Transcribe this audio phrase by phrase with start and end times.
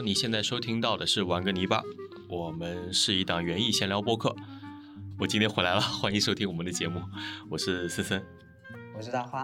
[0.00, 1.82] Hello，你现在收听到的是玩个泥巴，
[2.26, 4.34] 我们是一档园艺闲聊播客。
[5.18, 7.02] 我今天回来了，欢迎收听我们的节目，
[7.50, 8.24] 我是森森，
[8.96, 9.42] 我是大花。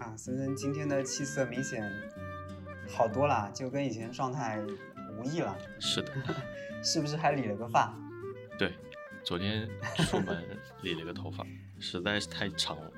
[0.00, 1.88] 啊，森森今天的气色明显
[2.88, 4.60] 好多了，就跟以前状态
[5.16, 5.56] 无异了。
[5.78, 6.12] 是的，
[6.82, 7.96] 是不是还理了个发？
[8.58, 8.74] 对，
[9.22, 10.44] 昨天出门
[10.82, 11.46] 理了个头发，
[11.78, 12.90] 实在是太长了。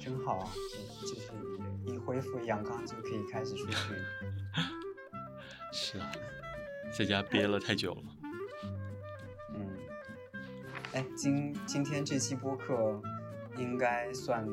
[0.00, 0.48] 真好啊，
[1.02, 3.76] 就是一恢复阳刚就可以开始出去。
[5.90, 6.12] 是啊，
[6.92, 8.02] 在家憋了太久了。
[9.54, 9.66] 嗯，
[10.92, 13.00] 哎，今今天这期播客
[13.56, 14.46] 应该算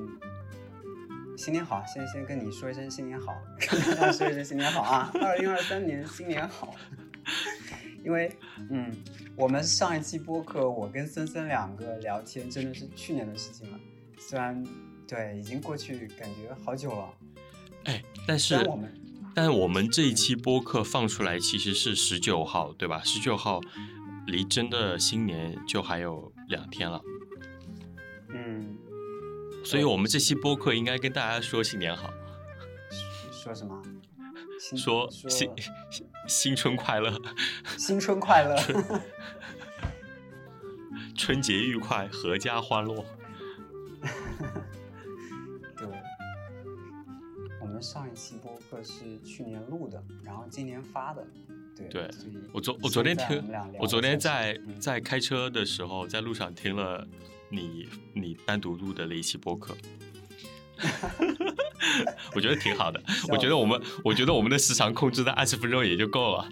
[1.38, 5.12] 新年好，先先跟你说一声新年好，跟大家说一声新年好啊！
[5.16, 6.74] 二零二三年新年好。
[8.02, 8.32] 因为，
[8.70, 8.90] 嗯，
[9.36, 13.80] 我们上一期播客，我跟森森两个聊天，真的是去年的事情了。
[14.18, 14.64] 虽然，
[15.06, 17.14] 对，已经过去，感觉好久了。
[17.84, 19.05] 哎，但是我们。
[19.36, 23.02] 但我们这一期播客放出来其实是十九号，对吧？
[23.04, 23.60] 十九号
[24.26, 27.02] 离真的新年就还有两天了。
[28.30, 28.78] 嗯，
[29.64, 32.10] 所以我们这期播客应该跟大家说新年好。
[33.32, 33.84] 说什么？
[34.78, 35.52] 说新
[36.28, 37.22] 新春快乐。
[37.78, 38.56] 新春快乐。
[41.16, 43.06] 春 节愉快，阖家欢乐。
[47.86, 51.26] 上一期播客是去年录的，然后今年发的，
[51.78, 51.88] 对。
[51.88, 52.10] 对，
[52.52, 53.44] 我昨我昨天听，
[53.80, 57.08] 我昨天在在开车的时候，在路上听了
[57.50, 59.78] 你你单独录的那一期播客，
[62.34, 63.00] 我觉得挺好的。
[63.30, 66.50] 我觉得我们我觉得我们的时长控制在二十分钟也就够了。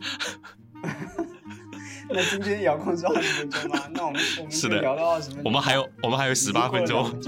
[2.09, 3.87] 那今天也要控制二十分钟吗？
[3.91, 7.19] 那我们我们是的聊到二十分钟，我们还有我们还有十八分钟。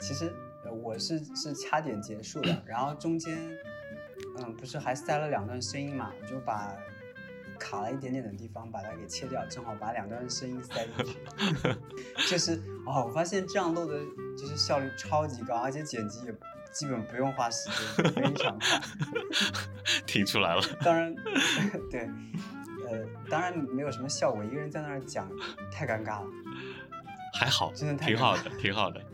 [0.00, 0.34] 其实。
[0.94, 3.36] 我是是掐点结束的，然后中间，
[4.38, 6.12] 嗯，不是还塞了两段声音嘛？
[6.22, 6.72] 我就把
[7.58, 11.18] 卡了一点点的地方把它给切掉，正好把两段声音塞进去。
[12.30, 13.98] 就是哦，我发现这样录的，
[14.38, 16.34] 就是效率超级高，而且剪辑也
[16.72, 18.80] 基本不用花时间，非常快。
[20.06, 20.62] 听出来了。
[20.80, 21.12] 当然，
[21.90, 22.08] 对，
[22.88, 25.28] 呃，当然没有什么效果，一个人在那儿讲
[25.72, 26.26] 太尴尬了。
[27.32, 29.04] 还好，真的挺好的，挺好的。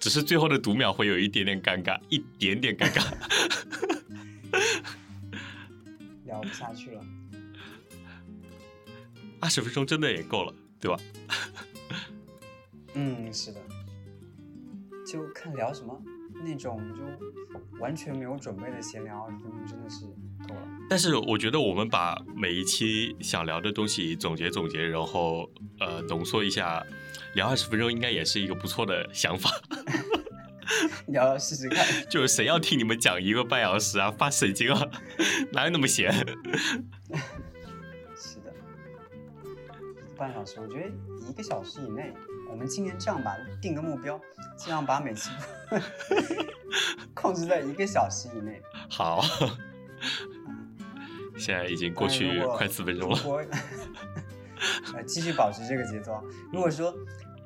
[0.00, 3.04] 只是最后的读秒会有一点点尴尬，一点点尴尬，
[6.24, 7.04] 聊不下去了。
[9.38, 10.98] 二十分钟真的也够了，对吧？
[12.94, 13.60] 嗯，是的。
[15.06, 16.02] 就看聊什么，
[16.44, 17.02] 那种就
[17.78, 20.06] 完全没有准备的闲聊，二十分钟真的是
[20.48, 20.62] 够了。
[20.88, 26.82] 但是我觉得我们把每一期想聊的东西总结总结，然后呃浓缩一下。
[27.34, 29.50] 聊二十分钟应该也是一个不错的想法，
[31.06, 31.86] 你要试试看。
[32.10, 34.10] 就是谁要听你们讲一个半小时啊？
[34.10, 34.88] 发神经啊！
[35.52, 36.12] 哪有那么闲？
[38.16, 38.52] 是的，
[40.16, 40.88] 半小时，我觉得
[41.28, 42.12] 一个小时以内，
[42.50, 44.20] 我们今年这样吧，定个目标，
[44.56, 45.30] 尽量把每期
[47.14, 48.60] 控制在一个小时以内。
[48.88, 49.22] 好，
[51.38, 53.18] 现在已经过去快四分钟了。
[54.92, 56.22] 呃，继续保持这个节奏。
[56.52, 56.94] 如果说，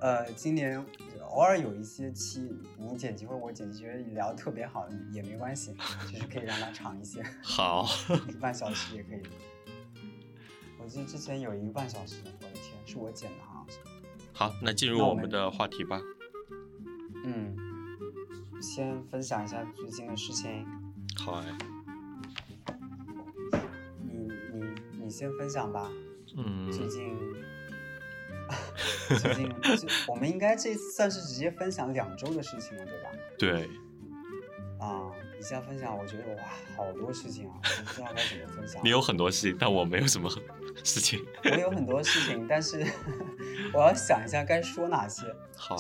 [0.05, 0.85] 呃，今年
[1.31, 5.75] 偶尔有一些期你剪辑或我剪辑觉得你聊特别好，也没关系，
[6.13, 7.25] 就是可以让它长一些。
[7.43, 7.87] 好，
[8.29, 9.23] 一个半小时也可以。
[10.79, 13.67] 我记得之前有一个半小时，我的天，是我剪的哈。
[14.35, 15.99] 好，那进入我们的话题吧。
[17.25, 17.57] 嗯，
[18.61, 20.67] 先分享一下最近的事情。
[21.17, 21.47] 好哎。
[24.03, 25.91] 你你你先分享吧。
[26.37, 27.17] 嗯，最近，
[29.21, 29.53] 最近，
[30.09, 33.11] 我们应该这算是直接分享两周的事情了，对吧？
[33.39, 33.71] 对。
[34.79, 36.43] 啊，一下分享，我觉得哇，
[36.77, 38.81] 好多事情啊，我不知道该怎么分享。
[38.85, 40.29] 你有很多事情，但我没有什么
[40.83, 41.25] 事情。
[41.45, 42.85] 我有很多事情，但是
[43.73, 45.23] 我要想一下该说哪些。
[45.57, 45.77] 好，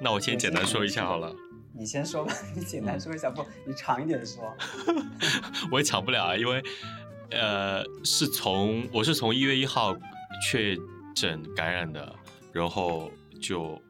[0.00, 1.34] 那我先简单说一下好了。
[1.72, 4.42] 你先说吧，你简单说一下，不，你长一点说。
[5.70, 6.62] 我也抢不了啊，因为。
[7.30, 9.94] 呃，是从我是从一月一号
[10.42, 10.74] 确
[11.20, 12.14] 诊感染的，
[12.52, 13.10] 然后
[13.40, 13.80] 就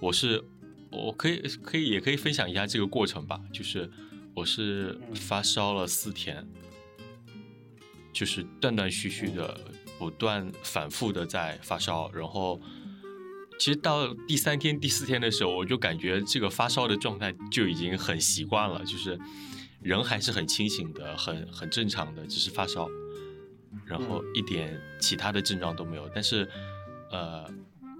[0.00, 0.42] 我是
[0.90, 3.90] 我可以可以也可以分享一下这个过程吧，就是
[4.34, 6.46] 我是发烧了四天，
[8.12, 9.58] 就是断断续续的
[9.98, 12.60] 不断反复的在发烧，然后
[13.58, 19.18] 其实到第三天第四天的时候，我就感觉这个发烧的状态就已经很习惯了，就是。
[19.82, 22.86] 人还是很清醒的，很很正常的，只是发烧，
[23.86, 26.08] 然后一点其他的症状都没有。
[26.14, 26.48] 但是，
[27.10, 27.44] 呃，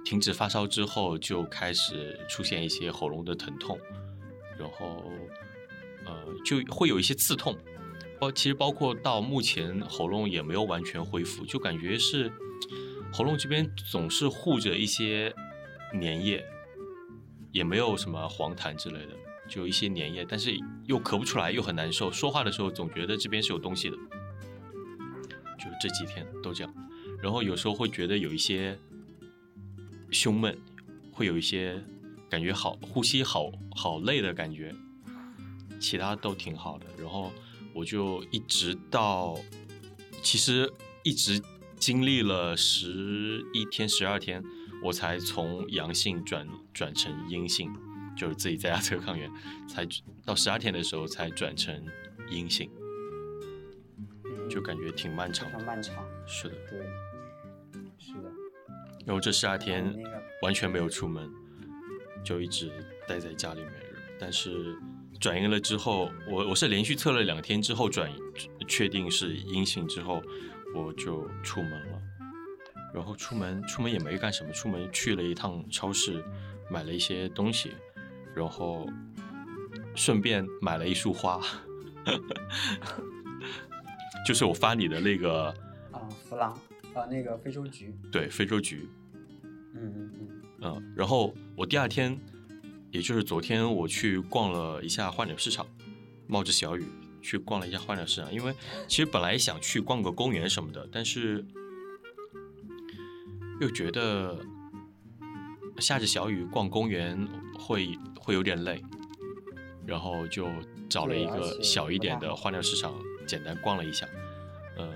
[0.05, 3.79] 停止发烧之后就开始出现一些喉咙的疼痛，
[4.59, 5.03] 然后
[6.07, 7.57] 呃，就会有一些刺痛，
[8.19, 12.33] 包其实包括到目前喉咙也没有完全恢复，就感觉是
[13.13, 15.35] 喉咙这边总是护着一些
[15.93, 16.45] 粘液，
[17.53, 19.13] 也没有什么黄痰之类的，
[19.49, 20.57] 就一些粘液，但是
[20.87, 23.97] 又咳不出来，又很难受，说话的时候总觉得这边是有东西的，
[25.61, 26.75] 就这几天都这样，
[27.23, 28.79] 然后有时候会觉得有一些
[30.11, 30.59] 胸闷，
[31.13, 31.79] 会有一些
[32.31, 34.75] 感觉好呼吸好好累的感觉，
[35.79, 36.87] 其他都挺好的。
[36.99, 37.31] 然后
[37.75, 39.39] 我就一直到，
[40.23, 40.73] 其实
[41.03, 41.41] 一直
[41.77, 44.43] 经历了十一天、十二天，
[44.83, 47.71] 我才从阳性转转成阴性，
[48.17, 49.31] 就是自己在家测 抗原，
[49.69, 49.87] 才
[50.25, 51.87] 到十二天的时候才转成
[52.31, 52.71] 阴性，
[54.51, 55.53] 就感觉挺漫长的。
[55.53, 56.05] 非常漫长。
[56.27, 56.79] 是的，对，
[57.99, 58.31] 是的。
[59.07, 59.97] 然后这十二天
[60.43, 61.31] 完全没有出门，
[62.23, 62.71] 就一直
[63.09, 63.73] 待在家里面。
[64.19, 64.77] 但是
[65.19, 68.11] 转阴了之后，我我是连续测了两天之后转
[68.69, 70.21] 确定是阴性之后，
[70.75, 72.03] 我就出门了。
[72.93, 76.23] 然后出门出门也没干什么，出门去了一趟超市，
[76.71, 77.73] 买了一些东西，
[78.35, 78.87] 然后
[79.95, 81.41] 顺便买了一束花，
[84.27, 85.47] 就是我发你的那个
[85.93, 86.53] 啊，弗朗
[86.95, 87.95] 啊，那个非洲菊。
[88.13, 88.89] 对非洲菊，
[89.75, 90.29] 嗯嗯嗯。
[90.63, 92.19] 嗯，然后我第二天，
[92.91, 95.67] 也就是昨天，我去逛了一下花鸟市场，
[96.27, 96.85] 冒着小雨
[97.23, 98.55] 去逛了一下花鸟市场，因为
[98.87, 101.45] 其实本来想去逛个公园什么的，但是
[103.61, 104.39] 又觉得
[105.79, 107.27] 下着小雨逛公园
[107.59, 108.83] 会会有点累，
[109.87, 110.47] 然后就
[110.91, 112.95] 找了一个小一点的花鸟市场，
[113.31, 114.09] 简单逛了一下，
[114.77, 114.93] 呃，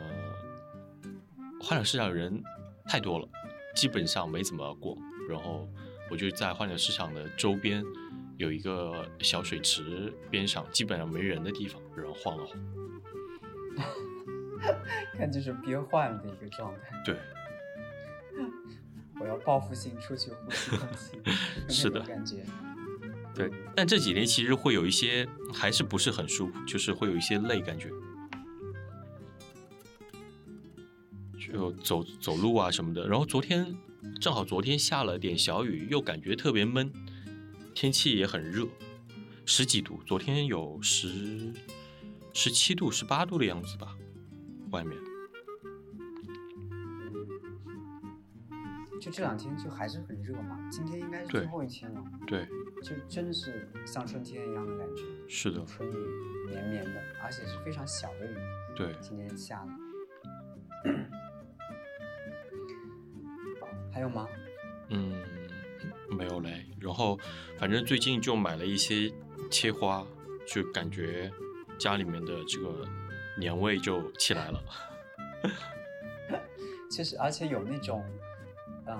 [1.62, 2.42] 花鸟市场人
[2.84, 3.28] 太多了，
[3.76, 4.96] 基本上没怎么逛。
[5.28, 5.68] 然后
[6.10, 7.84] 我就在花鸟市场的周边
[8.36, 12.58] 有一个小水池边上，基本上没人的地方，然后晃了晃。
[15.16, 17.00] 看就是憋坏了的一个状态。
[17.04, 17.16] 对，
[19.20, 21.20] 我要报复性出去呼吸空气，
[21.72, 22.44] 是的感觉。
[23.34, 27.90] 对，但这几天其实会有一些还是不是很舒服，就是会有一些累感觉，
[31.54, 33.06] 就走走路啊什么的。
[33.06, 33.74] 然后昨天
[34.20, 36.92] 正好昨天下了点小雨，又感觉特别闷，
[37.74, 38.66] 天气也很热，
[39.46, 41.52] 十几度，昨天有十
[42.32, 43.96] 十七度、十八度的样子吧，
[44.72, 44.98] 外面。
[49.00, 52.48] 就这两天就还是很热嘛，今天应该是最后一天了，对，
[52.82, 55.94] 就真的是像春天一样的感觉，是的，春雨
[56.48, 58.34] 绵绵的，而且是非常小的雨，
[58.74, 60.90] 对，今天下的。
[63.94, 64.26] 还有吗？
[64.88, 65.14] 嗯，
[66.10, 66.66] 没有嘞。
[66.80, 67.18] 然后
[67.56, 69.10] 反正最近就买了一些
[69.50, 70.04] 切花，
[70.46, 71.30] 就感觉
[71.78, 72.84] 家里面的这个
[73.38, 74.62] 年味就起来了。
[76.90, 78.04] 其实而且有那种，
[78.86, 78.96] 呃，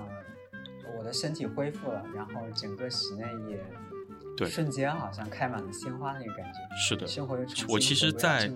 [0.97, 3.63] 我的身体恢复了，然后整个室内也
[4.35, 8.51] 对瞬间好像开满了鲜花那个感觉，是的，生活又重新我其实在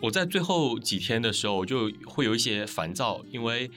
[0.00, 3.70] 我在最后几天的时候就会有一些烦躁，因为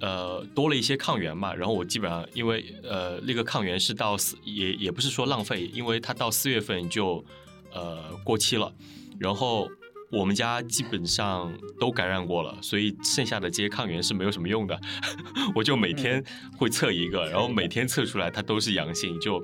[0.00, 7.24] 呃多了一些抗原嘛，然后我基本上因为呃那个抗原是到四也也不是说浪费，因为它到四月份就
[7.72, 8.72] 呃过期了，
[9.18, 9.68] 然后
[10.12, 14.80] 我们家基本上都感染过了，所以剩下的这些抗原是没有什么用的，
[15.54, 16.22] 我就每天
[16.56, 19.42] 会测一个，然后每天测出来它都是阳性，就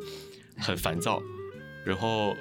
[0.59, 1.21] 很烦躁，
[1.85, 2.37] 然后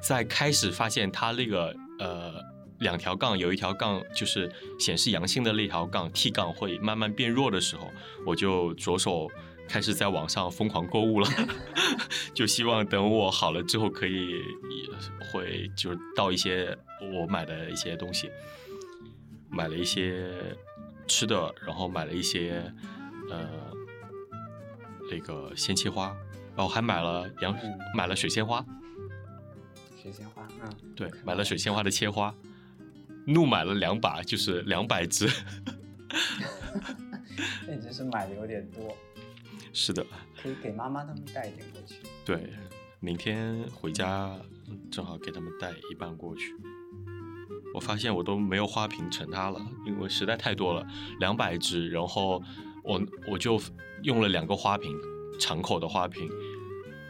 [0.00, 2.34] 在开始发现它那个呃
[2.80, 7.90] 两条杠有一条杠就是显示阳性的那条杠 T 杠会慢慢变弱的时候，
[8.26, 9.28] 我就着手
[9.68, 11.28] 开始在网上疯狂购物了，
[12.32, 16.76] 就希望等我好了之后可以也会就是到一些
[17.12, 18.30] 我买的一些东西，
[19.50, 20.32] 买了一些
[21.06, 22.72] 吃的，然后买了一些
[23.30, 23.48] 呃
[25.10, 26.14] 那个鲜切花，
[26.56, 28.64] 然后还买了洋嗯买了水仙花。
[30.00, 32.34] 水仙花，嗯，对，买了水仙花的切花，
[33.28, 35.28] 怒买了两把，就是两百只。
[37.66, 38.96] 那你真是买的有点多，
[39.72, 40.04] 是的，
[40.42, 41.96] 可以给妈妈他们带一点过去。
[42.24, 42.50] 对，
[43.00, 44.34] 明天回家
[44.68, 46.56] 嗯正好给他们带一半过去。
[47.74, 50.86] 我发现我都没有花瓶盛它了，因为实在太多了，
[51.20, 52.42] 两百只，然后
[52.82, 53.60] 我我就
[54.02, 54.98] 用了两个花瓶，
[55.38, 56.28] 敞口的花瓶，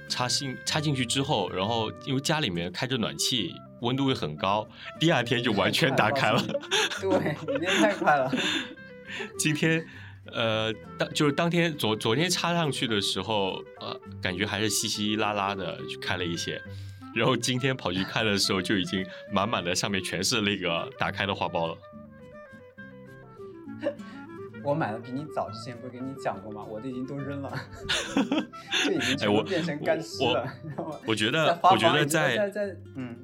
[0.08, 4.68] 插进插进去之后，然后因为家里面开着暖气，温度会很高，
[4.99, 6.42] 第二天就完全打开了。
[7.00, 8.30] 对，你那太快了。
[9.38, 9.85] 今天，
[10.26, 16.61] 呃，当就是当天昨昨天插上去的时候，呃，感觉还是稀稀拉拉的，就开了一些，
[17.14, 21.78] 然后今天跑去看的时候，就已经满满的上面全是那个打开的花苞了。
[24.64, 26.62] 我买的比你早，之前不是跟你讲过吗？
[26.68, 27.50] 我的已经都扔了，
[28.85, 30.52] 就已经全部变成干尸我了？
[31.06, 33.16] 我觉得，我觉得在嗯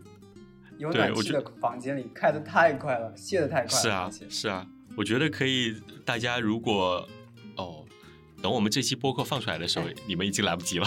[0.79, 4.67] 有暖气的房间里开的太快了，卸的太快了，是啊是啊，
[4.97, 7.09] 我觉得可以，大家如果
[7.57, 7.85] 哦，
[8.43, 10.87] 等我们这期播客放出来的时候，哎你们已经来不及了，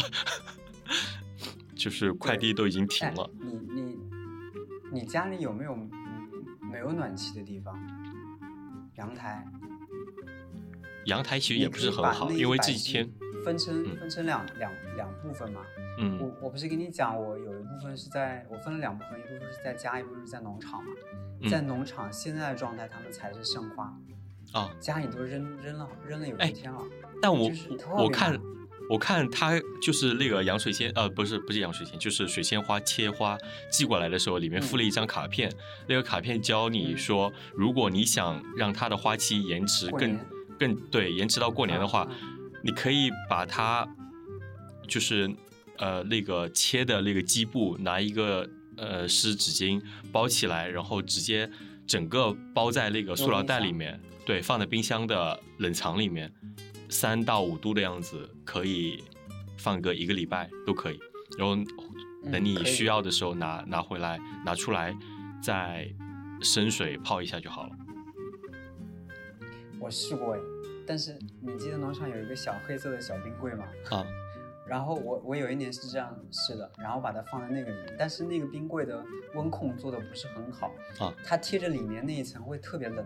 [1.75, 3.29] 就是快递都已经停哎了。
[3.39, 3.97] 你你
[4.91, 5.89] 你家里有没有嗯
[6.71, 7.75] 没有暖气的地方？
[8.95, 9.45] 阳台
[11.05, 13.09] 阳台其实也不是很好，因为这几天，
[13.47, 13.97] 分成嗯。
[13.97, 15.61] 分成两两两部分嘛。
[15.99, 16.19] 嗯。
[16.19, 20.89] 我我不是跟你讲，我有一部分是在我分了两部分，一部分是在家，一部分是在农场嘛。
[21.49, 23.93] 在嗯农场现在的状态，他们才是盛花，
[24.53, 26.81] 啊，家里都扔扔了扔了有哎一天了。
[27.21, 27.49] 但我
[27.95, 28.39] 我看
[28.89, 33.37] 我看他就是那个洋水仙，呃，不是不是洋水仙，就是水仙花切花
[33.69, 35.51] 寄过来的时候，里面附了一张卡片，
[35.87, 36.97] 那个卡片教你嗯。
[36.97, 40.17] 说，如果你想让它的花期延迟更
[40.57, 43.87] 更对延迟到过年的话，嗯你可以把它
[44.87, 45.29] 就是
[45.77, 51.49] 呃那个切的那个基部拿一个呃湿纸巾包起来，然后直接
[51.85, 56.31] 整个包在那个塑料袋里面，对，放在冰箱的冷藏里面，
[56.89, 59.03] 三到五度的样子，可以
[59.57, 60.99] 放个一个礼拜都可以。
[61.37, 61.65] 然后嗯
[62.31, 64.93] 等你需要的时候拿拿回来拿出来，
[65.41, 65.87] 再
[66.41, 67.75] 生水泡一下就好了。
[69.79, 70.39] 我试过哎，
[70.87, 73.65] 但是你记得农场有一个小黑色的小冰柜吗？
[73.91, 74.05] 啊，
[74.65, 79.03] 然后我我有一年是这样试的，然后把它放在那个里面，但是那个冰柜的
[79.35, 83.05] 温控做的不是很好啊，它贴着里面那一层会特别冷，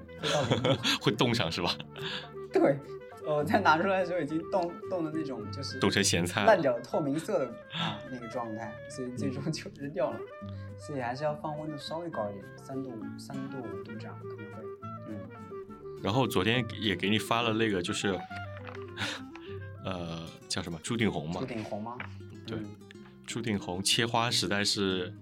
[1.02, 1.72] 会 冻上是吧？
[2.54, 2.78] 对，
[3.26, 10.20] 我在拿出来的时候已经冻冻的那种就是冻成咸菜了烂掉透明色的啊那个状态，所以最终就扔掉了。
[10.78, 14.91] 所以还是要放温度稍微高一点，三度三度五度这样可能会，嗯，
[16.02, 18.20] 然后昨天也给你发了那个，就是，
[19.86, 21.46] 呃，叫什么朱顶红嘛朱？
[21.46, 21.96] 顶红吗？
[22.46, 22.66] 对嗯
[23.26, 25.14] 朱顶红切花实在是，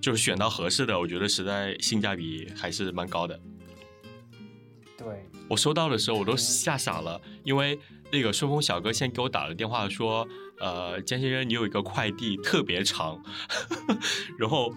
[0.00, 3.38] 就是选到合适的，我觉得实在性价比还是蛮高的。
[4.96, 7.78] 对，我收到的时候我都吓傻了，因为
[8.10, 10.26] 那个顺丰小哥先给我打了电话说，
[10.60, 13.22] 呃，江先生，你有一个快递特别长，
[14.38, 14.72] 然后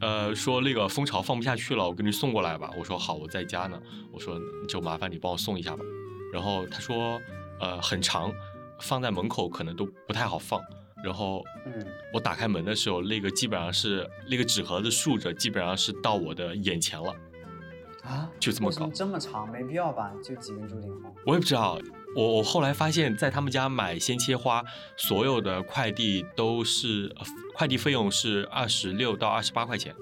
[0.00, 2.70] 呃说那个蜂巢放不下去了，我给你送过来吧。
[2.78, 3.80] 我说好，我在家呢。
[4.12, 5.84] 我说就麻烦你帮我送一下吧。
[6.32, 7.20] 然后他说
[7.60, 8.32] 呃很长，
[8.80, 10.60] 放在门口可能都不太好放。
[11.02, 17.14] 然后嗯，我打开门的时候，那个基本上是那个纸盒子竖着，基本上是到我的眼前了。
[18.02, 19.50] 啊，就这么高这么长？
[19.50, 20.12] 没必要吧？
[20.22, 21.14] 就几根朱顶红。
[21.24, 21.78] 我也不知道，
[22.16, 24.64] 我我后来发现，在他们家买鲜切花，
[24.96, 29.94] 所有的快递都是、呃快递费用是二十六到二十八块钱，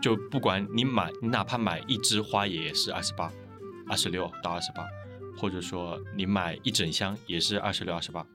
[0.00, 3.30] 就不管你买，你哪怕买一枝花也是二十八，
[3.86, 4.88] 二十六到二十八，
[5.36, 8.26] 或者说你买一整箱也是二十六、二十八，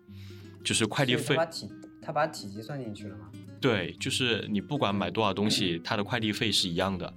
[0.63, 1.69] 就是快递费他把体
[2.03, 3.31] 他把体积算进去了吗？
[3.59, 7.11] 对，就是你不管买多少东西，它的快递费是一样的，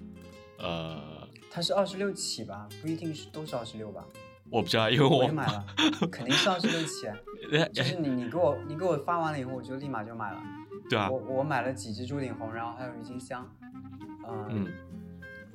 [0.59, 2.67] 呃，它是二十六起吧？
[2.81, 4.03] 不一定是都是二十六吧？
[4.51, 5.65] 我不知道，因为我买了，
[6.11, 7.07] 肯定是二十六起。
[7.53, 10.43] 哎就是你你给我你给我发完了以后，我就立马就买了。
[10.89, 13.47] 对啊我，我买了几只朱顶红，然后还有郁金香。
[14.29, 14.73] 嗯，嗯，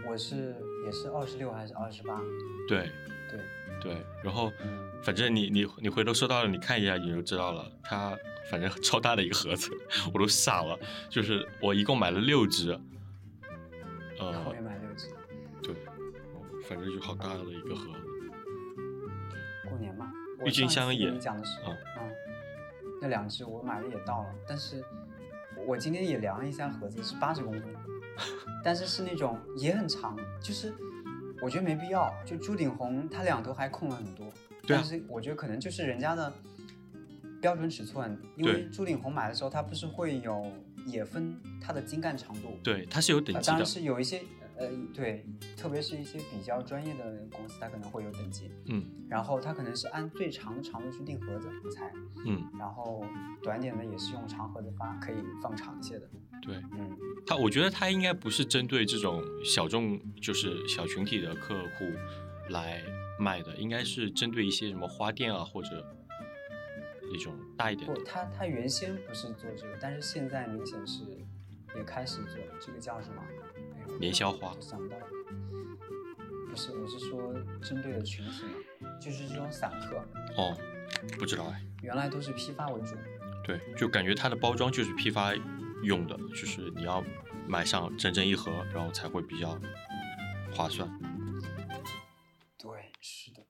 [0.08, 2.20] 我是也是二十六还是二十八？
[2.68, 2.90] 对
[3.30, 3.40] 对，
[3.82, 4.52] 对，然后。
[4.64, 7.70] 嗯，反正你你你回头收到了，你看一下你就知道了。
[7.84, 8.18] 它
[8.50, 9.70] 反正超大的一个盒子，
[10.14, 10.80] 我都傻了。
[11.10, 12.72] 就是我一共买了六只，
[14.18, 15.10] 我呃也，买六只。
[15.62, 15.76] 对，
[16.64, 17.90] 反正就好大的一个盒
[20.46, 22.12] 郁金香也讲的是，啊嗯，
[23.02, 24.84] 那两只我买的也到了，但是
[25.66, 27.64] 我今天也量了一下盒子是八十公分，
[28.64, 30.74] 但是是那种也很长，就是
[31.42, 32.14] 我觉得没必要。
[32.26, 34.26] 就朱顶红它两头还空了很多，
[34.68, 36.32] 对啊但是我觉得可能就是人家的
[37.42, 40.52] 标准尺寸，因为朱顶红买的时候它不是会有
[40.86, 43.66] 也分它的茎干长度，对，它是有等级的呃当然。
[43.66, 44.22] 是有一些
[44.68, 48.52] 呃对，特别是一些比较专业的公司，它可能会有等级。
[48.66, 51.92] 嗯然后它可能是按最长的长度去定盒子，我猜。
[52.26, 53.06] 嗯，然后
[53.44, 56.10] 短点的也是用长盒子发，可以放长一些的。
[56.42, 56.90] 对嗯，
[57.28, 61.86] 它，我觉得它应该不是针对这种小众，就是小群体的客户
[62.50, 62.82] 来
[63.20, 65.86] 卖的，应该是针对一些什么花店啊或者
[67.14, 68.04] 一种大一点的不，。
[68.04, 71.04] 它它原先不是做这个，但是现在明显是
[71.76, 73.22] 也开始做这个叫什么？
[74.00, 74.98] 年宵花我想不到。
[76.50, 79.98] 不是，我是说针对的群体嘛，就是这种散客，
[80.38, 80.56] 哦，
[81.18, 81.66] 不知道哎。
[81.82, 82.96] 原来都是批发为主。
[83.44, 85.34] 对，就感觉它的包装就是批发
[85.82, 87.04] 用的，就是你要
[87.48, 89.60] 买上整整一盒，然后才会比较
[90.56, 90.88] 划算。
[92.58, 93.46] 对，是的。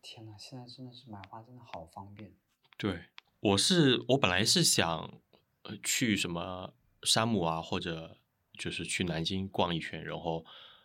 [0.00, 2.34] 天呐，现在真的是买花真的好方便。
[2.76, 3.04] 对，
[3.40, 5.20] 我是我本来是想
[5.62, 8.16] 呃去什么山姆啊，或者
[8.62, 10.44] 就是去南京逛一圈，然后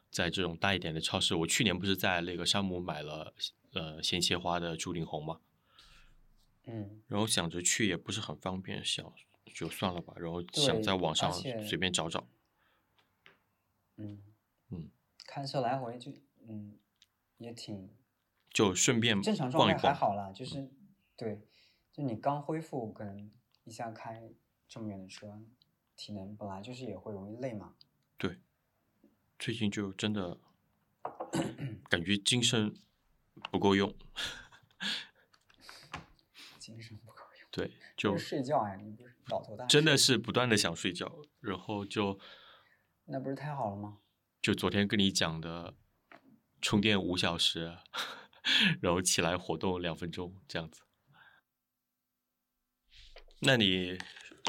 [0.09, 3.35] 在这种大一点的超市，我去年不是在那个山姆买了
[3.73, 5.39] 呃鲜切花的朱林红嘛，
[6.65, 9.13] 嗯，然后想着去也不是很方便，想
[9.53, 12.27] 就算了吧，然后想在网上随便找找。
[13.97, 14.23] 嗯
[14.71, 14.89] 嗯，
[15.27, 16.11] 开车来回就
[16.47, 16.79] 嗯
[17.37, 17.91] 也挺
[18.51, 19.93] 就顺便正常状态还。
[19.93, 20.67] 好啦，就是
[21.15, 21.43] 对，
[21.93, 23.31] 就你刚恢复，可能
[23.65, 24.23] 一下开
[24.67, 25.39] 这么远的车，
[25.97, 27.73] 体能本来就是也会容易累嘛。
[28.17, 28.39] 对，
[29.37, 30.39] 最近就真的
[31.89, 32.73] 感觉精神
[33.51, 33.93] 不够用。
[36.59, 42.19] 精神不够用，对，就就是睡觉呀，你不是倒头大真的是不断的想睡觉，然后就
[43.05, 43.99] 那不是太好了吗？
[44.41, 45.73] 就昨天跟你讲的，
[46.61, 47.77] 充电五小时，
[48.81, 50.81] 然后起来活动两分钟这样子。
[53.39, 53.97] 那你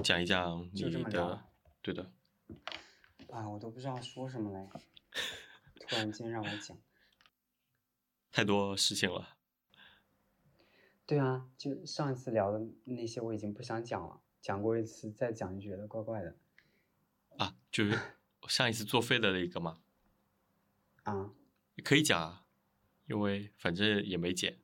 [0.02, 1.44] 讲一讲你的，
[1.82, 2.10] 对的，
[3.30, 4.68] 啊，我都不知道说什么嘞，
[5.80, 6.78] 突然间让我讲。
[8.30, 9.36] 太多事情了。
[11.04, 16.36] 对啊，就上一次聊的那些我已经不想讲了，讲过一次再讲就觉得怪怪的
[17.36, 17.98] 啊，就是
[18.46, 19.80] 上一次作废的那个嘛，
[21.04, 21.32] 啊。
[21.84, 22.46] 可以讲啊，
[23.06, 24.58] 因为反正也没剪。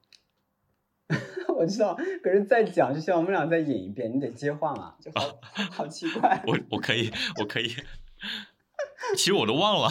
[1.57, 6.43] 我知道，可是再讲就像我们俩再演一遍，你得接话嘛，就好好奇怪。
[6.47, 7.69] 我我可以，我可以。
[9.17, 9.91] 其实我都忘了，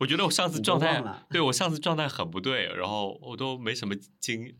[0.00, 4.56] 我觉得我上次状态，对我上次状态很不对，然后我都没什么经，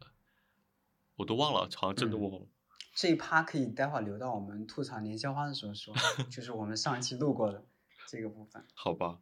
[1.16, 2.46] 我都忘了，好像真的嗯忘了。
[2.94, 5.94] 这一趴可以待会儿留到我们吐槽年宵花的时候说，
[6.30, 7.64] 就是我们上一期录过的
[8.08, 8.64] 这个部分。
[8.74, 9.18] 好吧，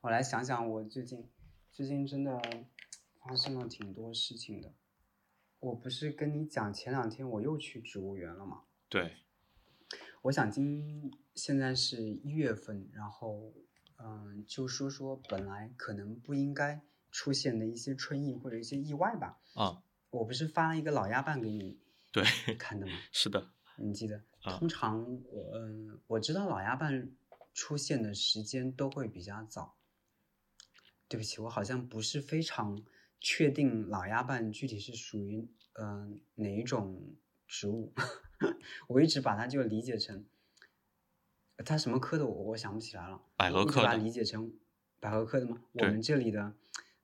[0.00, 1.28] 我来想想，我最近
[1.70, 2.40] 最近真的
[3.22, 4.74] 发生了挺多事情的。
[5.60, 8.64] 我不是跟你讲，前两天我又去植物园了吗？
[8.88, 9.16] 对，
[10.22, 13.54] 我想今现在是一月份，然后
[13.98, 19.40] 嗯，就说说本来可能不应该出现的一些春意或者一些意外吧。
[19.54, 21.78] 啊，我不是发了一个老鸭蛋给你
[22.10, 22.24] 对，
[22.56, 22.92] 看的吗？
[23.12, 24.20] 是的，你记得？
[24.42, 27.12] 啊通常我嗯，我知道老鸭蛋
[27.54, 29.76] 出现的时间都会比较早。
[31.08, 32.82] 对不起，我好像不是非常
[33.22, 37.92] 确定老鸭瓣具体是属于嗯、呃哪一种植物，
[38.88, 40.26] 我一直把它就理解成
[41.64, 44.52] 它什么科的我我想不起来了，百合科的理解成
[44.98, 45.62] 百合科的吗？
[45.72, 46.54] 我们这里的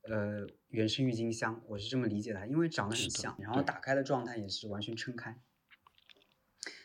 [0.02, 5.40] 呃原生郁金香，我是这么理解的，因为长得很像，然后打开的状态也是完全撑开。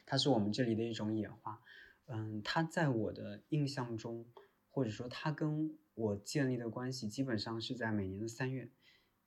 [0.05, 1.59] 它是我们这里的一种野花，
[2.05, 4.27] 嗯，它在我的印象中，
[4.69, 8.69] 或者说它跟我建立的关系，基本上是在每年的三月，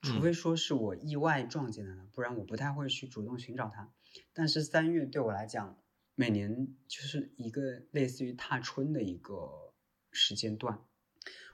[0.03, 3.93] 除嗯非说是我意外撞见它的，不然我不太会去主动寻找它。
[4.33, 5.79] 但是三月对我来讲，
[6.15, 9.75] 每年就是一个类似于踏春的一个
[10.11, 10.79] 时间段，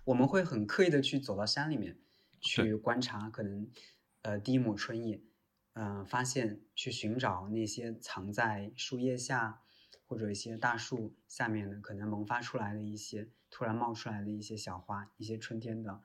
[0.05, 1.98] 我们会很刻意的去走到山里面
[2.40, 3.68] 去观察，可能
[4.22, 5.24] 呃第一抹春意，
[5.72, 9.62] 嗯，发现去寻找那些藏在树叶下
[10.07, 16.02] 或者一些大树下面的可能萌发出来的一些突然冒出来的一些小花，一些春天的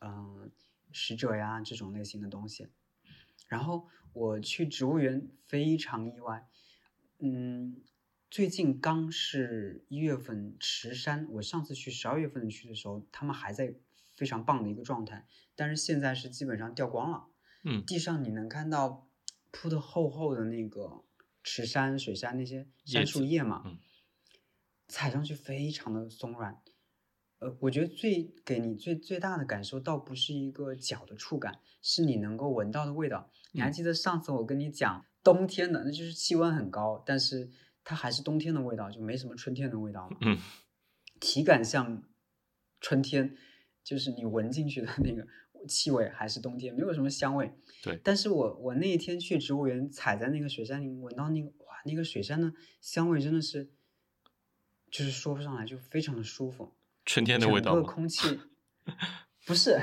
[0.00, 0.50] 嗯
[0.96, 2.68] 使者呀这种类型的东西。
[3.48, 6.48] 然后我去植物园非常意外，
[7.18, 7.82] 嗯，
[8.30, 13.74] 最近刚是一月份池山，我上次去十二月份去的时候，他们还在
[14.16, 17.28] 非常棒的一个状态，但是现在是基本上掉光了。
[17.62, 19.06] 嗯，地上你能看到
[19.50, 21.04] 铺的厚厚的那个
[21.44, 23.78] 池杉、水杉那些杉树叶嘛，嗯
[24.88, 26.62] 踩上去非常的松软。
[27.46, 33.30] 呃，我觉得最给你最最大的感受，倒不是一个脚的触感，是你能够闻到的味道。
[33.52, 37.48] 你还嗯记得上次我跟你讲，冬天的那就是气温很高，但是
[37.84, 40.16] 它还是冬天的味道，就没什么春天的味道嘛。
[40.22, 40.36] 嗯，
[41.20, 42.02] 体感像
[42.80, 43.36] 春天，
[43.84, 45.24] 就是你闻进去的那个
[45.68, 47.52] 气味还是冬天，没有什么香味。
[47.84, 53.70] 对但是我我那一天去植物园，踩在那个雪山里，闻到那个哇，那个雪山的香味真的是，
[54.90, 56.74] 就是说不上来，就非常的舒服。
[57.06, 57.94] 春天的味道整个吗？
[57.94, 58.40] 空气
[59.46, 59.80] 不是，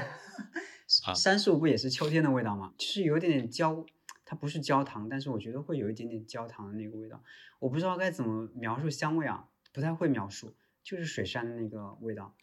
[1.05, 2.73] 啊杉树不也是秋天的味道吗？
[2.77, 3.86] 就是有一点点焦，
[4.25, 7.23] 它不是焦糖，但是我觉得会有一点点焦糖的那个味道。
[7.59, 12.36] 我不知道该怎么描述香味啊，不太会描述，就是水杉的那个味道。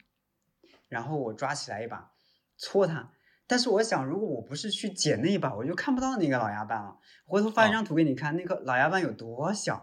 [0.89, 2.13] 然后我抓起来一把，
[2.57, 3.13] 搓它。
[3.47, 6.99] 但是我想，如果我不是去捡那一把，我就看不到那个老鸭瓣了。
[7.27, 9.83] 回头发一哦张图给你看，那个老鸭瓣有多小，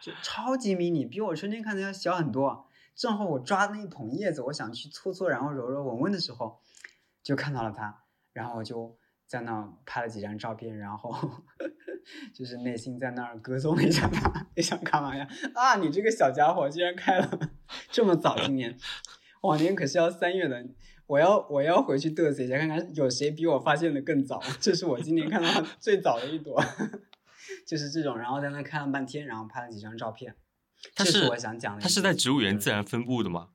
[0.00, 2.68] 就超级迷你，比我春天看的要小很多。
[2.94, 6.60] 正好我抓那一捧叶子，我想去搓搓，然后揉揉闻闻的时候，
[7.22, 8.02] 就看到了它，
[8.32, 11.12] 然后我就在那拍了几张照片，然后
[12.34, 15.28] 就是内心在那儿歌颂一下它，你 想干嘛呀？
[15.54, 17.38] 啊，你这个小家伙居然开了
[17.90, 18.76] 这么早，今年
[19.42, 20.64] 往年可是要三月的。
[21.06, 24.40] 我要我要回去嘚瑟一下，看看有谁比我发现的更早。
[24.58, 26.58] 这是我今年看到最早的一朵，
[27.66, 28.16] 就是这种。
[28.16, 30.34] 然后在那看了半天，然后拍了几张照片。
[30.94, 31.82] 它是我想讲的。
[31.82, 33.50] 它是在植物园自然分布的吗？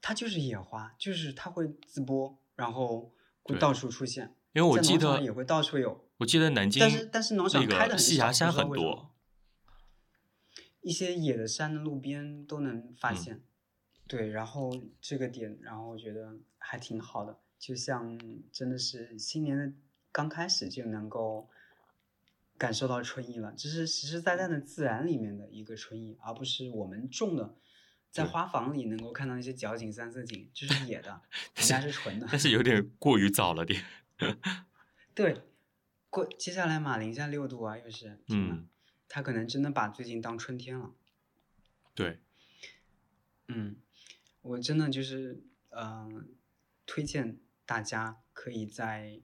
[0.00, 4.34] 它就是野花，就是它会自播，然后会到处出现。
[4.52, 6.08] 因为我记得也会到处有。
[6.18, 9.14] 我记得南京，但是但是农场开的细芽山很多，
[10.80, 13.42] 一些野的山的路边都能发现。
[14.06, 14.70] 对，然后
[15.00, 18.18] 这个点，然后我觉得还挺好的，就像
[18.52, 19.72] 真的是新年的
[20.10, 21.48] 刚开始就能够
[22.62, 27.56] 感受到春意了，这是实实在在的自然里面的一个春意，而不是我们种的，
[28.12, 31.20] 在花房里能够看到那些角景、三色景，这是野的，
[31.58, 32.28] 人家是纯的。
[32.30, 33.84] 但是有点过于早了点。
[35.12, 35.42] 对，
[36.08, 38.68] 过接下来嘛，零下六度啊，又是，嗯，
[39.08, 40.92] 他可能真的把最近当春天了。
[41.96, 42.20] 对，
[43.48, 43.74] 嗯。
[44.42, 46.28] 我真的就是，嗯，
[46.86, 49.20] 推荐大家可以在，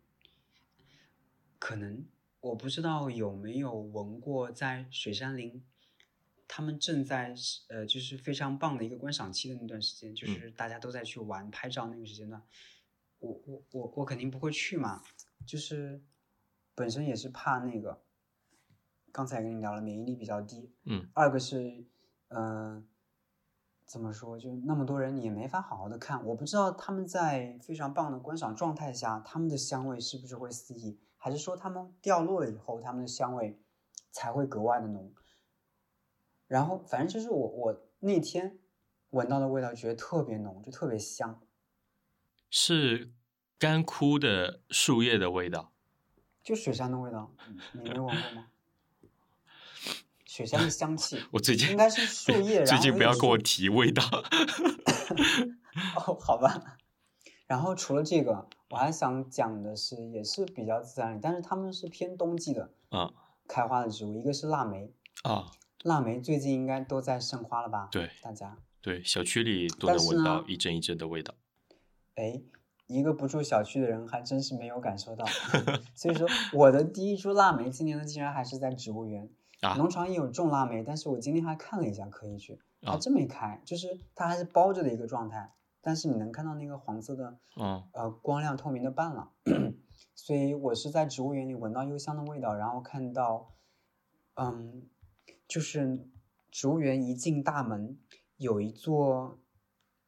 [1.58, 2.04] 可能
[2.40, 5.64] 我不知道有没有闻过，在水杉林，
[6.46, 7.34] 他们正在
[7.68, 12.42] 呃，就是非常棒的一个观赏期的那段时间，就是大家都在去玩拍照那个时间段，
[13.18, 15.02] 我我我我肯定不会去嘛，
[15.46, 16.02] 就是
[16.74, 18.02] 本身也是怕那个，
[19.10, 21.84] 刚才跟你聊了免疫力比较低，嗯，二个是，
[22.28, 22.86] 嗯。
[23.90, 24.38] 怎么说？
[24.38, 26.22] 就那么多人，你也没法好好的看。
[26.26, 33.60] 我不知道他们在非常棒的观赏状态下，他们的香味是不是会四溢，还是说它们掉落了以后，它们的香味
[34.10, 35.12] 才会格外的浓。
[36.46, 38.58] 然后，反正就是我我那天
[39.10, 41.42] 闻到的味道，觉得特别浓，就特别香。
[42.48, 43.12] 是
[43.58, 45.72] 干枯的树叶的味道，
[46.42, 47.34] 就雪山的味道。
[47.72, 48.46] 你没闻过吗？
[50.24, 52.62] 雪山的香气，我最近应该是树叶。
[52.64, 54.02] 最近不要跟我提味道。
[56.06, 56.78] 哦，好吧。
[57.46, 63.10] 然后除了这个，我还想讲的是，也是比较自然，但是它们是偏冬季的啊
[63.46, 64.12] 开花的植物。
[64.14, 64.90] 一个是腊梅
[65.22, 65.50] 啊，
[65.84, 67.88] 腊梅最近应该都在盛花了吧？
[67.90, 71.34] 对，大家对小区里都能闻到一阵一阵的味道。
[72.16, 72.40] 哎，
[72.86, 75.24] 一个不住小区的人还真是没有感受到。
[75.94, 79.28] 所以说，我的第一株腊梅今年呢，竟然还是在植物园。
[79.60, 85.52] 啊农场也有种腊梅，但是我今天还看了一下，可以去，还真没开，就是它还是包着的一个状态，
[85.88, 89.32] 但是你能看到那个黄色的，嗯呃，光亮透明的瓣了，
[90.14, 93.54] 所以我是在植物园里闻到幽香的味道，然后看到，
[94.34, 94.86] 嗯，
[95.46, 96.06] 就是
[96.50, 97.98] 植物园一进大门，
[98.36, 99.38] 有一座，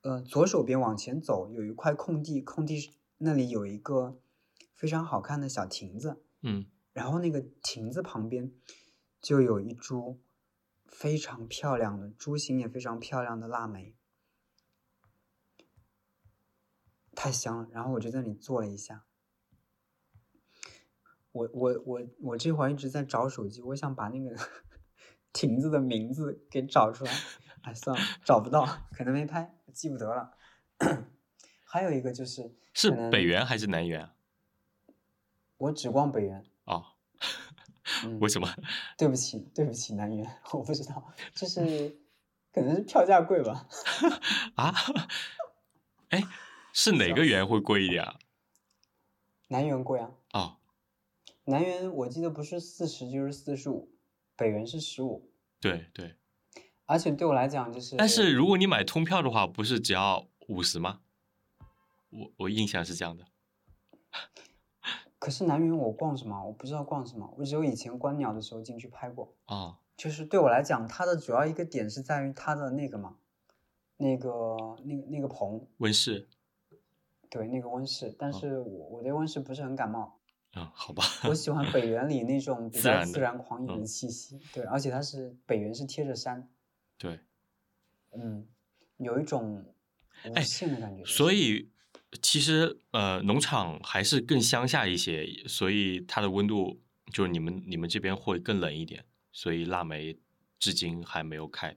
[0.02, 4.20] 呃，左手边往前走有一块空地，空地那里有一个
[4.74, 8.52] 非常好看的小亭子，嗯，然后那个亭子旁边。
[9.22, 10.18] 就有一株
[10.86, 13.94] 非常漂亮的株形也非常漂亮的腊梅，
[17.14, 17.68] 太香了。
[17.72, 19.04] 然后我就在那里坐了一下。
[21.32, 24.36] 我我我我这会儿一直在找手机，我想把那个
[25.32, 27.12] 亭子的名字给找出来。
[27.62, 30.34] 哎，算了，找不到，可能没拍，记不得了。
[31.64, 34.10] 还有一个就是是北园还是南园？
[35.58, 36.44] 我只逛北园。
[36.64, 36.84] 哦。
[38.20, 38.48] 为什么？
[38.96, 42.00] 对不起，对不起，南园， 我不知道，就是
[42.52, 43.68] 可能是票价贵吧。
[44.56, 44.74] 啊？
[46.08, 46.22] 哎，
[46.72, 48.18] 是哪个园会贵一点啊？
[49.48, 50.10] 南园贵啊。
[50.32, 50.56] 哦。
[51.44, 53.90] 南园我记得不是四十就是四十五，
[54.36, 55.30] 北园是十五。
[55.60, 56.14] 对对。
[56.86, 61.00] 而且对我来讲就是，但是如果你买通票的话，不是只要五十吗？
[62.10, 63.26] 我我印象是这样的。
[65.18, 66.44] 可是南园我逛什么？
[66.44, 67.32] 我不知道逛什么。
[67.36, 69.78] 我只有以前观鸟的时候进去拍过啊。
[69.96, 73.16] 就是对我来讲，它的主要一个点是在于它的那个嘛，
[73.98, 76.28] 那个那个那个棚温室。
[77.30, 78.14] 对，那个温室。
[78.18, 80.20] 但是我我对温室不是很感冒。
[80.54, 81.02] 嗯，好吧。
[81.28, 84.38] 我喜欢北园里那种比较自然狂野的气息。
[84.52, 86.50] 对，而且它是北园是贴着山。
[86.98, 87.20] 对。
[88.10, 88.46] 嗯，
[88.98, 89.64] 有一种
[90.26, 91.02] 无限的感觉。
[91.04, 91.70] 所以。
[92.20, 100.18] 其实，呃，农场还是更乡下一些，所以它的温度就是你们你们这边会更冷一点，所以腊梅
[100.58, 101.76] 至今还没有开。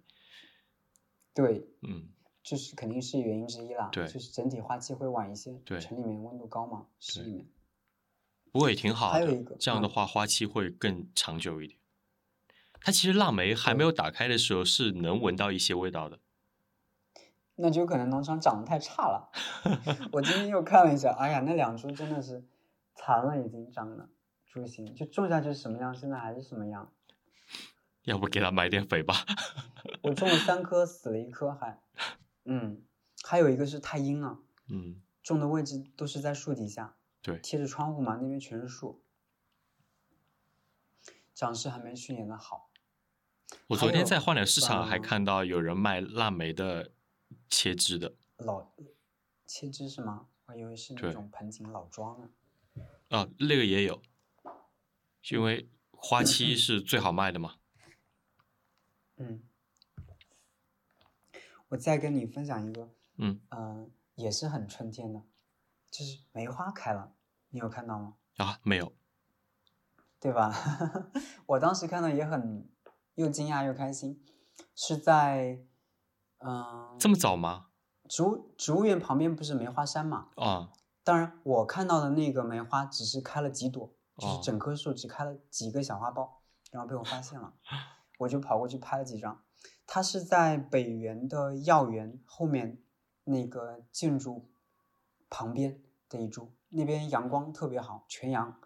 [1.36, 2.10] 对，嗯，
[2.44, 3.90] 这是肯定是原因之一啦。
[3.92, 5.54] 对，就是整体花期会晚一些。
[5.66, 7.48] 对，城里面温度高嘛，市里面。
[8.52, 9.14] 不过也挺好的。
[9.14, 11.80] 还有一个，这样的话花期会更长久一点。
[12.82, 16.20] 它其实腊梅还没有打开的时候是能闻到一些味道的。
[17.56, 19.32] 那就可能农场长得太差了。
[20.12, 22.44] 我今天又看了一下，哎呀，那两株真的是
[22.94, 24.10] 残了，已经长了
[24.46, 26.92] 株形，就种下去什么样，现在还是什么样。
[28.04, 29.16] 要不给它买点肥吧？
[30.04, 31.80] 我种了三棵，死了一棵，还，
[32.46, 32.84] 嗯，
[33.24, 39.04] 还有一个是太阴了，嗯，种的位置都是在树底下，对，贴着窗户嘛，那边全是树，
[41.34, 42.70] 长势还没去年的好。
[43.68, 46.92] 我昨天在花鸟市场还嗯看到有人卖腊梅的
[47.50, 48.74] 切枝的，老
[49.46, 50.28] 切枝是吗？
[50.46, 52.30] 我以为是那种盆景老桩呢。
[53.10, 54.02] 啊，那个也有，
[55.30, 57.56] 因为花期 是最好卖的嘛。
[59.18, 59.44] 嗯，
[61.74, 65.24] 我再跟你分享一个，嗯，呃，也是很春天的，
[65.90, 67.16] 就是梅花开了，
[67.50, 68.14] 你有看到吗？
[68.38, 68.94] 啊，没有，
[70.20, 70.54] 对吧？
[71.48, 72.70] 我当时看到也很
[73.16, 74.24] 又惊讶又开心，
[74.76, 75.66] 是在
[76.38, 77.70] 嗯、这么早吗？
[78.08, 80.30] 植物植物园旁边不是梅花山嘛？
[80.36, 80.72] 啊，
[81.04, 86.30] 当然，我看到的那个梅花只是开了几朵，就是哦整棵树只开了几个小花苞，
[86.70, 87.52] 然后被我发现了，
[88.20, 89.42] 我就跑过去拍了几张。
[89.86, 92.82] 它是在北园的药园后面
[93.26, 94.49] 那个建筑
[95.30, 98.60] 旁边的一株，那边阳光特别好，全阳，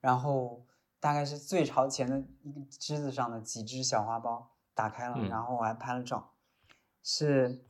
[0.00, 0.64] 然后
[1.00, 6.32] 大概是最朝前的一个枝子上的几只小花苞打开了，嗯然后我还拍了照，
[7.02, 7.64] 是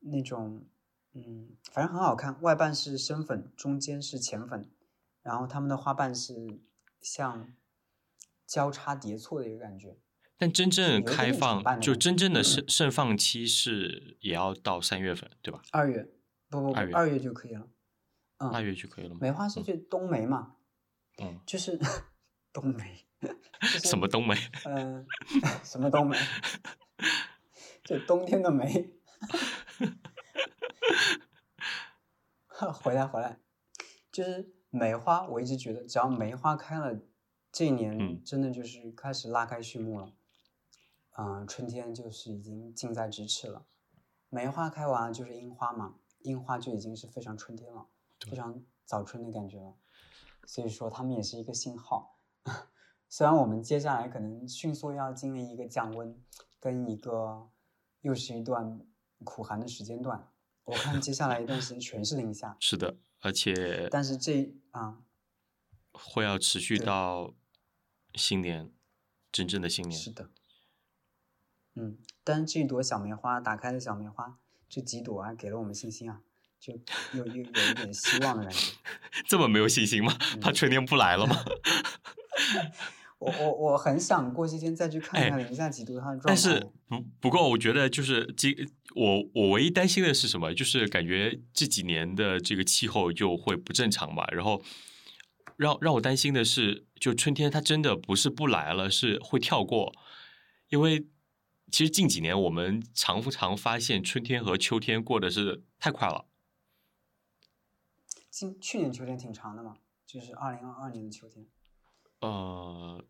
[0.00, 0.64] 那种
[1.12, 4.70] 嗯，反正很好看，外瓣是深粉，中间是浅粉，
[5.22, 6.60] 然后它们的花瓣是
[7.00, 7.52] 像
[8.46, 9.98] 交叉叠错的一个感觉。
[10.38, 15.60] 但真正开放就真正的盛盛放期是也要到三月份，对吧？
[15.72, 16.08] 二月，
[16.48, 17.68] 不不不，二月就可以了。
[18.38, 19.18] 嗯，二月就可以了吗？
[19.20, 20.54] 梅花是嗯就冬梅嘛，
[21.20, 21.76] 嗯，就是
[22.52, 23.04] 冬梅，
[23.82, 24.36] 什么冬梅？
[24.64, 25.04] 嗯、
[25.64, 26.16] 什么冬梅，
[27.82, 28.94] 就冬天的梅。
[32.72, 33.40] 回来回来，
[34.12, 37.00] 就是梅花，我一直觉得只要梅花开了，
[37.50, 40.12] 这一年嗯真的就是开始拉开序幕了。
[41.20, 43.66] 嗯、春天就是已经近在咫尺了。
[44.28, 47.88] 梅花开完就是樱花嘛，樱花就已经是非常春天了，
[48.20, 49.74] 非常早春的感觉了。
[50.46, 52.20] 所以说，它们也是一个信号。
[53.10, 56.22] 虽然我们接下来可能迅速要经历一个降温，
[56.60, 57.50] 跟一个
[58.02, 58.80] 又是一段
[59.24, 60.30] 苦寒的时间段。
[60.64, 65.02] 我看接下来一段时间全是零下，是的，而且但是这啊
[65.92, 67.34] 会要持续到
[68.14, 68.70] 新年，
[69.32, 70.12] 真正的新年是。
[70.12, 70.30] 的，
[71.74, 76.20] 嗯，但是这朵小梅花打开的小梅花，这几朵啊，给了我们信心啊，
[76.58, 76.72] 就
[77.12, 78.76] 有有有一点希望的感觉。
[79.28, 80.12] 这么没有信心吗？
[80.40, 81.36] 怕嗯春天不来了吗？
[83.18, 86.24] 我我我很想过些天再去看哎看零下几度它的状态。
[86.26, 88.54] 但是不不过，我觉得就是今
[88.94, 90.54] 我我唯一担心的是什么？
[90.54, 94.62] 就是感觉这几年的这个气候就会不正常嘛，然后
[95.56, 99.92] 让让我担心的是，就春天它真的不是不来了，是会跳过，
[100.68, 101.08] 因为
[101.70, 106.26] 其实近几年我们常不常发现春天和秋天过得是太快了。
[108.30, 109.76] 今去年秋天挺长的嘛，
[110.06, 111.46] 就是二零二二年的秋天。
[112.20, 113.04] 呃，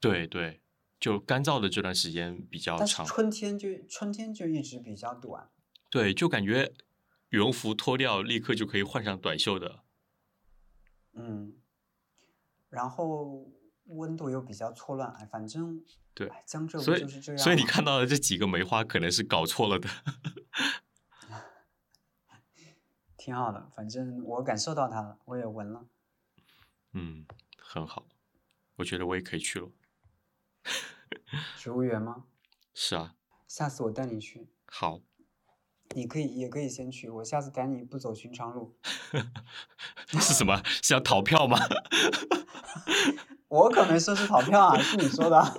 [0.00, 0.60] 对对，
[0.98, 5.50] 就干燥的这段时间比较长，春天就春天就一直比较短，
[5.90, 6.72] 对，就感觉
[7.30, 9.80] 羽绒服脱掉立刻就可以换上短袖的。
[11.12, 11.54] 嗯，
[12.68, 13.50] 然后
[13.96, 15.82] 温度又比较错乱，哎，反正
[16.14, 19.88] 对哎江浙不所以就是这样所以你看到的这几个梅花可能是搞错了的。
[23.16, 25.86] 挺好的，反正我感受到它了，我也闻了。
[26.92, 27.24] 嗯，
[27.56, 28.06] 很好，
[28.76, 29.70] 我觉得我也可以去了。
[31.56, 32.24] 植物园吗？
[32.74, 33.14] 是啊，
[33.46, 35.00] 下次我带你去，好，
[35.94, 38.76] 你可以也可以先去，我下次带你不走寻常路。
[40.20, 40.60] 是什么？
[40.82, 41.58] 是要逃票吗？
[43.52, 45.54] 我可没说是逃票啊，是你说的啊。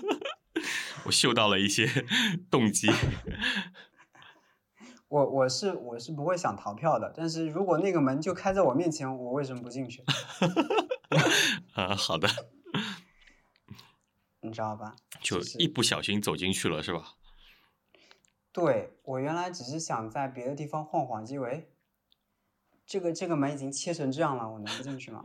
[1.06, 1.86] 我嗅到了一些
[2.50, 2.90] 动机。
[5.08, 10.04] 我我是我是不会想逃票的，但是如果那个门就开在我面前，我为什么不进去？
[11.72, 12.28] 啊，好的，
[14.40, 14.94] 你知道吧？
[15.22, 17.14] 就就是一不小心走进去了，是吧？
[18.52, 21.64] 对我原来只是想在别的地方晃晃，结果哎，
[22.84, 25.22] 这个这个门已经切成这样了，我能不进去吗？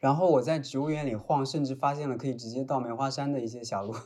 [0.00, 3.94] 然后我在植物园里晃，甚至发现了可以直接到梅花山的一些小路。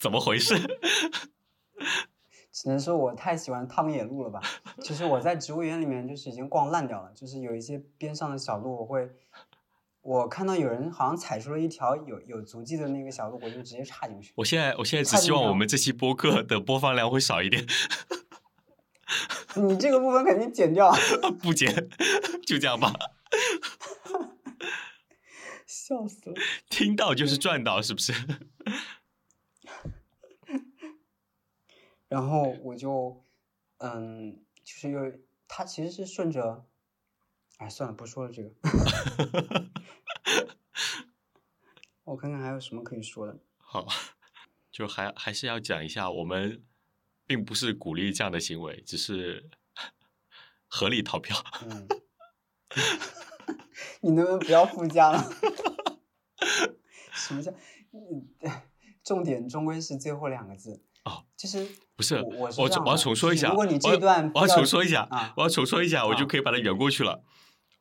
[0.00, 0.54] 怎么回事？
[2.52, 4.40] 只能说我太喜欢趟野路了吧？
[4.82, 9.08] 其实我在植物园里面就是已经逛烂掉了，就是有一些边上的小路，我会，
[10.00, 14.32] 我看到有人好像踩出了一条有有足迹的那个小路，我就直接插进去。
[14.36, 17.64] 我现在我现在只希望我们这期播客的播放量会少一点。
[19.56, 20.92] 你这个部分肯定剪掉，
[21.42, 21.88] 不剪，
[22.46, 22.92] 就这样吧。
[25.66, 26.36] 笑死了！
[26.68, 28.12] 听到就是赚到，是不是？
[32.08, 33.24] 然后我就，
[33.78, 35.12] 嗯，就是又，
[35.48, 36.66] 他其实是顺着，
[37.58, 38.50] 哎，算了，不说了这个。
[42.04, 43.38] 我看看还有什么可以说的。
[43.58, 43.86] 好，
[44.70, 46.64] 就还还是要讲一下，我们
[47.26, 49.48] 并不是鼓励这样的行为，只是
[50.68, 51.36] 合理逃票。
[51.68, 51.88] 嗯。
[54.02, 55.30] 你能不能不要附加了？
[57.12, 57.52] 什么叫？
[59.02, 60.82] 重点终归是最后两个字。
[61.04, 67.22] 哦，就是不是我我我要重说一下，如果你这段我要重说一下啊，我要重说一下，我就可以把它圆过去了。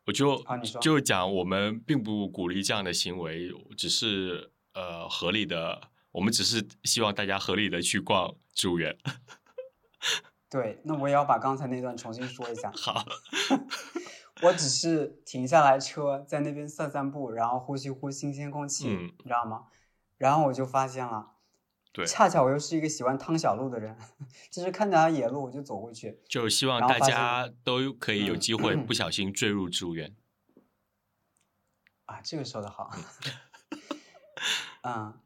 [0.05, 0.43] 我就
[0.79, 8.97] 就讲我们并不鼓励这样的行为，只是呃合理的，我们只是希望大家合理的去逛植物园。
[10.49, 12.71] 对，那我也要把刚才那段重新说一下。
[12.71, 13.05] 好，
[14.41, 19.65] 我只是停下来车，在那边散散步，然后呼吸呼新鲜空气，你知道吗？
[20.17, 21.33] 然后我就发现了。
[21.91, 23.97] 对，恰巧我又是一个喜欢趟小路的人，
[24.49, 26.21] 就是看到野路我就走过去。
[26.29, 30.15] 就希望大家都可以有机会不小心坠入植物园。
[32.05, 32.89] 啊，这个说的好。
[34.83, 35.19] 嗯，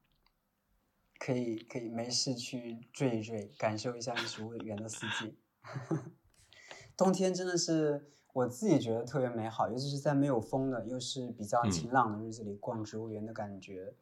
[1.30, 5.38] 可以可以没事去坠一坠，感受一下植物园的四季。
[6.98, 13.94] 冬天真的是我自己觉得特别美好，尤其是在没有风的，又是比较晴朗的日子里逛植物园的感觉。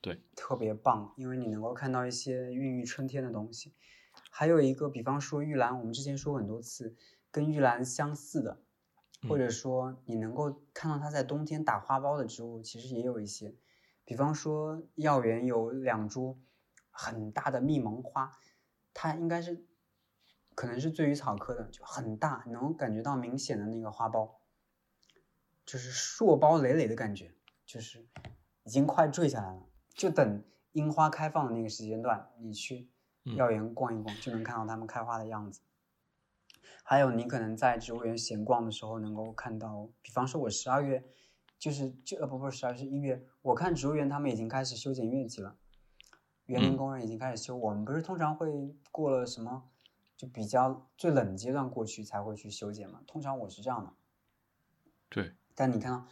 [0.00, 3.74] 对，特别棒，因为你能够看到一些孕育春天的东西。
[4.30, 6.94] 还有一个，比方说玉兰，我们之前说过很多次，
[7.32, 8.60] 跟玉兰相似的，
[9.28, 13.56] 或者说你能够看到它在冬天打花苞的植物，其实也有一些。
[14.04, 16.38] 比方说，药园有两株
[16.96, 18.32] 很大的密蒙花，
[18.94, 19.64] 它应该是
[20.54, 24.30] 可能是醉鱼草科的，就很大，能够感觉到明显的那个花苞，
[25.66, 27.34] 就是硕苞累累的感觉，
[27.66, 28.08] 就是
[28.64, 29.62] 已经快坠下来了。
[29.94, 32.90] 就等樱花开放的那个时间段，你去
[33.36, 35.60] 药园逛一逛，就能看到它们开花的样子。
[36.82, 41.04] 还有，你可能在植物园闲逛的时候，能够看到，比方说，我十二月，
[41.58, 45.56] 就是就呃不不是十二是一月，我看植物园他们已经开始修剪月季了，
[46.46, 47.56] 园林工人已经开始修。
[47.56, 49.68] 我们不是通常会过了什么，
[50.16, 53.02] 就比较最冷阶段过去才会去修剪嘛？
[53.06, 53.92] 通常我是这样的。
[55.08, 55.32] 对。
[55.54, 56.06] 但你看到，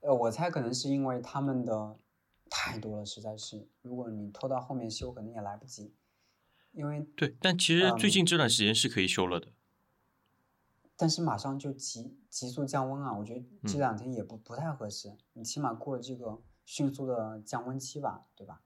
[0.00, 1.98] 呃，我猜可能是因为他们的。
[2.50, 3.68] 太多了，实在是。
[3.82, 5.94] 如果你拖到后面修，可能也来不及。
[6.72, 9.48] 因为对，但其实最近这段时间是可以修了的。
[10.96, 13.12] 但是马上就急急速降温啊！
[13.18, 15.14] 我觉得这两天也不不太合适。
[15.34, 18.62] 你起码过了这个迅速的降温期吧，对吧？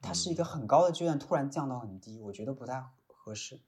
[0.00, 3.60] 它是一个很高的阶段，突然降到很低，我觉得不太合适。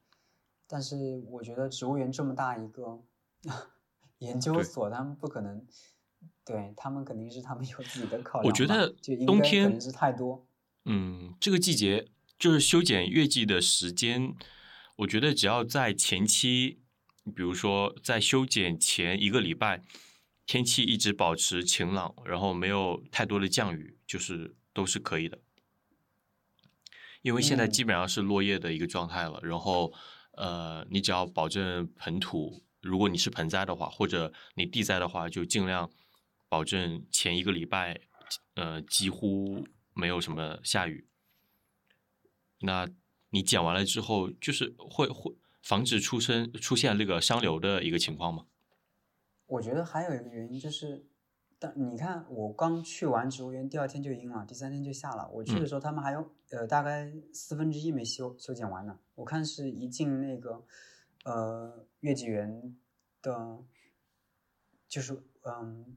[0.66, 3.02] 但是我觉得植物园这么大一个
[4.18, 5.66] 研究所，他们不可能。
[6.44, 8.48] 对他们肯定是他们有自己的考量。
[8.48, 8.92] 我觉得
[9.24, 10.44] 冬天可能是太多。
[10.84, 14.34] 嗯，这个季节就是修剪月季的时间，
[14.96, 16.80] 我觉得只要在前期，
[17.34, 19.84] 比如说在修剪前一个礼拜，
[20.44, 25.38] 天气一直保持晴朗，然后没有太多的降雨，就是都是可以的。
[27.22, 29.92] 因为现在基本上是落叶的一个状态了，然后
[30.32, 35.90] 呃，你只要保证盆土，如果你是盆栽的话，或者你地栽的话，就尽量。
[36.48, 37.98] 保证前一个礼拜，
[38.56, 41.08] 呃，几乎没有什么下雨。
[42.60, 42.86] 那
[43.30, 48.44] 你剪完了之后，就是会会防止出生出现那个伤流的一个情况吗？
[49.46, 51.06] 我觉得还有一个原因就是，
[51.62, 55.30] 但你看我刚去完植物园，第二天就阴了，第三天就下了。
[55.30, 58.98] 我去的时候，他们还有呃大概四分之一没修修剪完呢。
[59.14, 60.64] 我看是一进那个
[61.24, 62.76] 呃月季园
[63.22, 63.62] 的，
[64.88, 65.96] 就是嗯。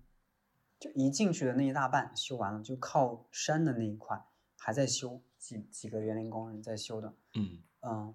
[0.77, 4.25] 就一进去的那一大半修完了，就靠山的那一块
[4.57, 7.15] 还在修，几几个园林工人在修的。
[7.33, 8.13] 嗯嗯，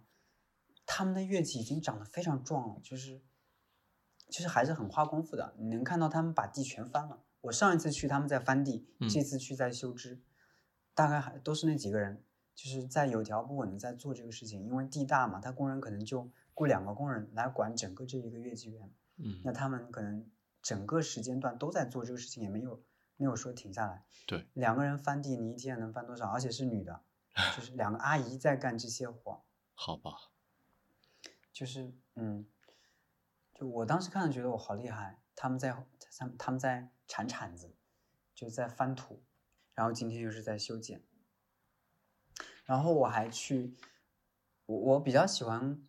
[0.85, 3.23] 他们的月季已经长得非常壮了，就是
[4.29, 5.55] 其实还是很花功夫的。
[5.57, 7.23] 你能看到他们把地全翻了。
[7.43, 10.21] 我上一次去他们在翻地，这次去在修枝，
[10.95, 12.23] 大概还都是那几个人，
[12.55, 14.65] 就是在有条不紊的在做这个事情。
[14.65, 18.93] 因为地大嘛，他工人可能就雇两个工人来管整个这一个月季园。
[19.17, 20.31] 嗯，那他们可能。
[20.63, 22.83] 整个时间段都在做这个事情，也没有
[23.17, 24.05] 没有说停下来。
[24.27, 26.29] 对，两个人翻地，你一天能翻多少？
[26.29, 27.01] 而且是女的，
[27.57, 29.43] 就是两个阿姨在干这些活。
[29.73, 30.13] 好吧。
[31.51, 32.45] 就是嗯，
[33.55, 35.75] 就我当时看了觉得我好厉害，他们在
[36.19, 37.75] 他们他们在铲铲子，
[38.35, 39.23] 就在翻土，
[39.73, 41.03] 然后今天又是在修剪，
[42.67, 43.75] 然后我还去，
[44.67, 45.83] 我我比较喜欢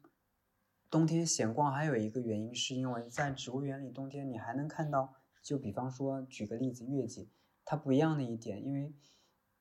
[0.89, 7.29] 冬天闲逛，还有一个原因是因为在植物园里，冬天你还能看到，就比方说举个例子，月季，
[7.65, 8.95] 它不一样的一点，因为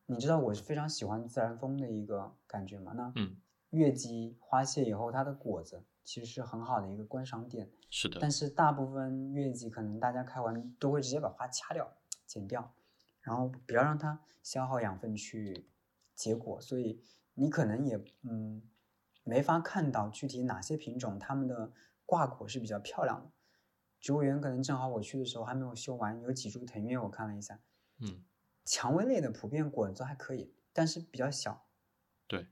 [0.06, 3.36] 你知道我是非常喜欢自然风的一个感觉嘛，那嗯，
[3.70, 7.70] 月季花谢以后，它的果子其实是很好的一个观赏点。
[7.90, 11.96] 是的，但是大部分月季可能大家开完都会直接把花掐掉、
[12.26, 12.74] 剪掉，
[13.20, 15.68] 然后不要让它消耗养分去
[16.14, 17.02] 结果，所以
[17.34, 18.62] 你可能也嗯
[19.24, 21.72] 没法看到具体哪些品种它们的
[22.06, 23.30] 挂果是比较漂亮的。
[24.00, 27.60] 植物园可能正好我去的时候还没有修完，有几株藤月我看了一下，
[27.98, 28.24] 嗯，
[28.64, 31.66] 蔷薇类的普遍果子还可以，但是比较小。
[32.26, 32.46] 对。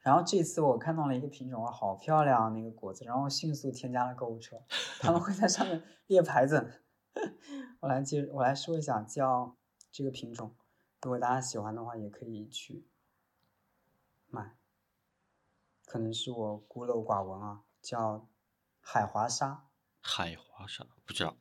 [0.00, 4.56] 然后这次我看到了一个品种，哇，好漂亮啊那个果子，然后迅速添加了购物车。
[5.00, 6.82] 他们会在上面列牌子。
[7.80, 9.56] 我来接，我来说一下，叫
[9.90, 10.54] 这个品种，
[11.02, 12.86] 如果大家喜欢的话，也可以去
[14.28, 14.56] 买。
[15.84, 18.28] 可能是我孤陋寡闻啊，叫
[18.80, 19.66] 海华沙。
[20.00, 21.36] 海华沙不知道，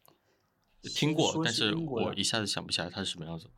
[0.81, 3.49] 听过，但是我一下子想不起来它是什么样子。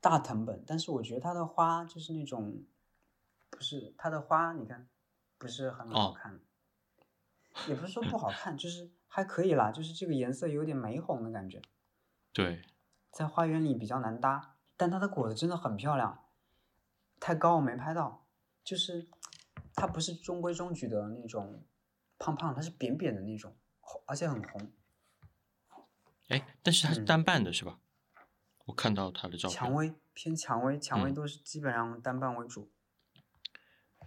[0.00, 2.64] 大藤本，但是我觉得它的花就是那种。
[3.50, 4.88] 不是它的花，你看，
[5.36, 6.40] 不是很好看，
[7.68, 11.60] 也不是说不好看，就是还可以啦，就是这个颜色有点玫红的感觉。
[12.32, 12.62] 对，
[13.10, 16.24] 在花园里比较难搭，但它的果子真的很漂亮。
[17.18, 18.24] 太高我没拍到，
[18.64, 19.08] 就是
[19.74, 21.62] 它不是中规中矩的那种
[22.18, 23.54] 胖胖，它是扁扁的那种，
[24.06, 24.72] 而且很红。
[26.28, 27.78] 哎，但是它是单瓣的是吧？
[28.66, 29.58] 我看到它的照片。
[29.58, 32.70] 蔷薇偏蔷薇，蔷薇都是基本上单瓣为主。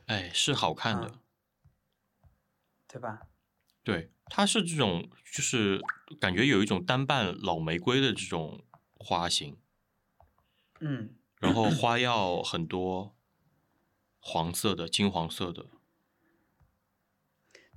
[0.07, 1.19] 哎，是好看的，
[2.87, 3.27] 对吧？
[3.83, 5.81] 对，它是这种，就是
[6.19, 8.63] 感觉有一种单瓣老玫瑰的这种
[8.95, 9.57] 花型，
[10.81, 13.15] 嗯，然后花药很多，
[14.19, 15.67] 黄色的、金黄色的，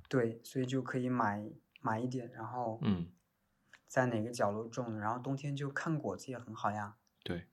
[0.09, 1.49] 对，所以就可以买
[1.81, 3.11] 买一点，然后嗯，
[3.87, 6.97] 在哪个角落种，然后冬天就看果子也很好呀。
[7.23, 7.47] 对，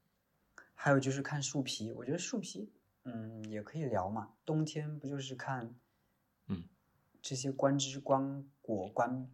[0.75, 2.72] 还有就是看树皮，我觉得树皮。
[3.05, 4.34] 嗯，也可以聊嘛。
[4.44, 5.74] 冬天不就是看，
[6.48, 6.68] 嗯，
[7.22, 9.30] 这些观枝、观果、观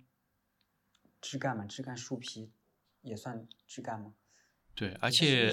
[1.20, 1.64] 枝干嘛？
[1.66, 2.52] 枝干、树皮
[3.02, 4.14] 也算枝干吗？
[4.74, 5.52] 对，而且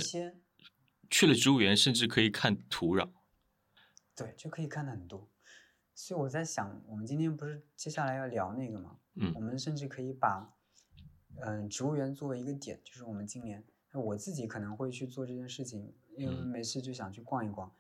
[1.10, 3.12] 去了植物园，甚至可以看土壤。
[4.16, 5.30] 对，就可以看的很多。
[5.94, 9.00] 所以我在想，我们今天不是接下来要聊那个嘛？
[9.16, 10.54] 嗯，我们甚至可以把，
[11.42, 13.64] 嗯，植物园作为一个点，就是我们今年，
[13.94, 17.74] 我自己可能会去做这件事情，因为没事就想去逛一逛。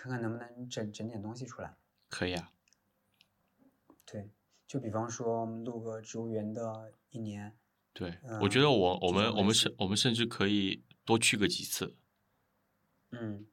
[0.00, 1.76] 看看能不能整整点东西出来，
[2.08, 2.54] 可以啊。
[4.06, 4.30] 对，
[4.66, 7.54] 就比方说录个植物园的一年。
[7.92, 11.98] 对，我觉得我我们我们甚我们甚至可以多去个几次。
[13.10, 13.46] 嗯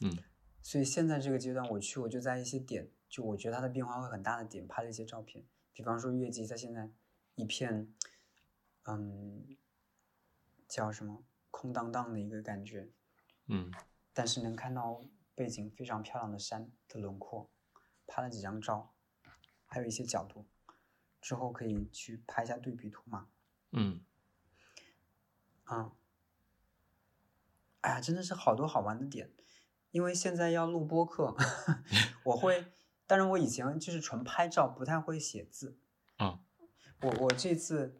[0.00, 0.18] 嗯。
[0.60, 5.46] 所以现在这个阶段我去，我就在一些点，就我觉得它的变化会很大的点拍了一些照片。
[5.72, 6.90] 比方说月季，它现在
[7.36, 7.90] 一片，
[8.84, 9.56] 嗯，
[10.68, 12.90] 叫什么空荡荡的一个感觉。
[13.46, 13.72] 嗯。
[14.12, 15.02] 但是能看到。
[15.40, 17.48] 背景非常漂亮的山的轮廓，
[18.06, 18.92] 拍了几张照，
[19.64, 20.44] 还有一些角度，
[21.18, 23.26] 之后可以去拍一下对比图嘛。
[23.70, 24.02] 嗯，
[25.64, 25.92] 啊，
[27.80, 29.32] 哎呀，真的是好多好玩的点。
[29.92, 31.34] 因为现在要录播课，
[32.24, 32.66] 我会，
[33.06, 35.78] 当然我以前就是纯拍照，不太会写字。
[36.18, 36.40] 啊，
[37.00, 37.98] 我我这次，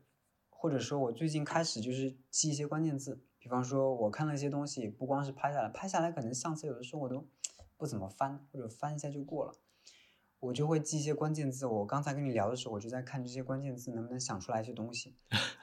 [0.51, 3.25] 或者说我最近开始就是记一些关键字。
[3.41, 7.27] 比方说，我看了一些东西，不光是拍下来，拍下来可能相册有的时候我都
[7.79, 9.55] 不怎么翻，或者翻一下就过了。
[10.41, 11.65] 我就会记一些关键字。
[11.67, 15.17] 我刚才跟你聊的时候，我就在看这些关键字能不能想出来一些东西。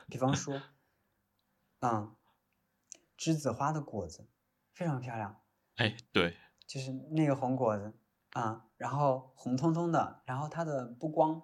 [0.07, 0.59] 比方说，
[1.81, 2.15] 嗯，
[3.15, 4.27] 栀子花的果子
[4.73, 5.39] 非常漂亮。
[5.75, 7.93] 哎，对，就是那个红果子
[8.31, 11.43] 啊，然后红彤彤的，然后它的不光，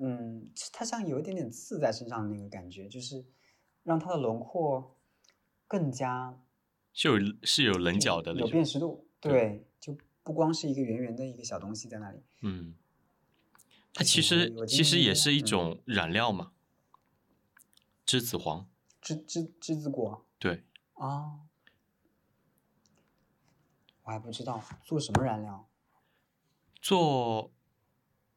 [0.00, 3.24] 嗯，它像有一点点刺在身上的那个感觉，就是
[3.84, 4.96] 让它的轮廓。
[5.70, 6.36] 更加
[6.92, 7.14] 是有
[7.44, 12.20] 是有棱角的，有辨识度，对，就不光是一个圆圆的一个小东西在那里。
[12.42, 12.74] 嗯，
[13.94, 16.50] 它其实其实也是一种染料嘛，
[18.04, 18.68] 栀子黄，
[19.00, 20.64] 栀栀栀子果，对，
[20.94, 21.38] 啊，
[24.02, 25.68] 我还不知道做什么染料，
[26.82, 27.52] 做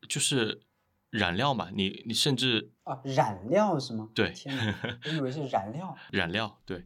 [0.07, 0.61] 就是
[1.09, 4.11] 染料嘛，你你甚至啊，染料是吗？
[4.13, 6.85] 对，天哪，我以为是染料， 染料对。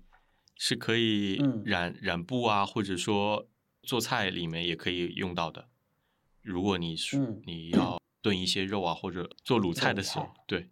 [0.57, 3.47] 是可以染染布啊，或者说
[3.83, 5.69] 做菜里面也可以用到的。
[6.41, 10.69] 如果你是你要炖一些肉啊，或者做卤菜的时候，对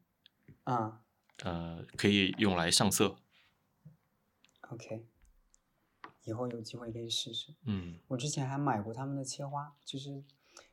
[0.63, 1.01] 啊
[1.43, 3.17] 呃，可以用来上色。
[4.69, 5.05] ，OK，
[6.23, 7.53] 以后有机会可以试试。
[7.65, 10.23] 嗯，我之前还买过他们的切花，就是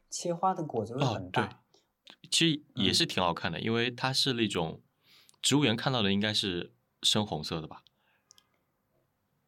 [0.08, 1.62] 切花的果子会哦对很大。
[2.30, 4.80] 其实也嗯是挺好看的，因为它是那种
[5.42, 7.82] 植物园看到的应该是深红色的吧？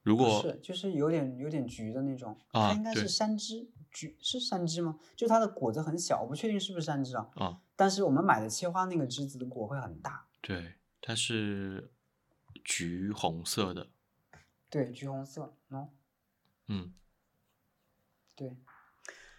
[0.05, 5.01] 如果是，就是有点有点橘的那种，啊它应该是山枝，橘是山枝吗？
[5.17, 7.31] 就它的果子很小，我不确定是不是山枝啊。
[7.37, 11.91] 啊，但是我们买的切花那个枝子的果会很大，对，它是
[12.63, 13.89] 橘红色的，
[14.69, 15.89] 对，橘红色哦，
[16.69, 16.93] 嗯
[18.37, 18.57] 对。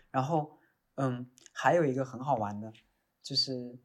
[0.09, 0.57] 然后，
[0.95, 2.73] 嗯，还有一个很好玩的，
[3.21, 3.77] 就是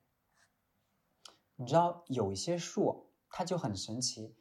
[1.56, 4.34] 你知道有一些树它就很神奇，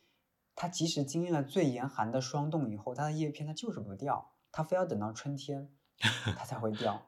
[0.61, 5.73] 它即使经历了最严寒的霜冻以后，它的叶片它就是不掉，它非要等到春天
[6.35, 7.05] 它才会掉。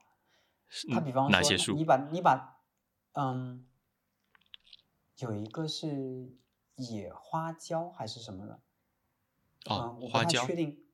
[0.69, 2.61] 是它比方说，哪些树你把你把，
[3.11, 3.67] 嗯，
[5.17, 6.33] 有一个是
[6.75, 8.53] 野花椒还是什么的，
[9.65, 10.85] 哦嗯，我不太确定。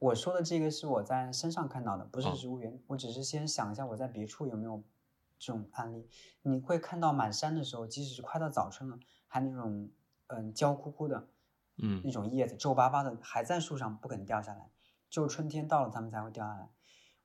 [0.00, 2.82] 我说的这个是我在山上看到的，不是哦植物园。
[2.88, 4.82] 我只是先想一下我在别处有没有
[5.38, 6.08] 这种案例。
[6.42, 8.98] 你会看到满山的时候，即使是快到早春了，
[9.28, 9.92] 还那种
[10.26, 11.28] 嗯焦枯枯的
[11.78, 14.70] 嗯那种叶子皱巴巴的还在树上不肯掉下来，
[15.08, 16.70] 只有春天到了它们才会掉下来。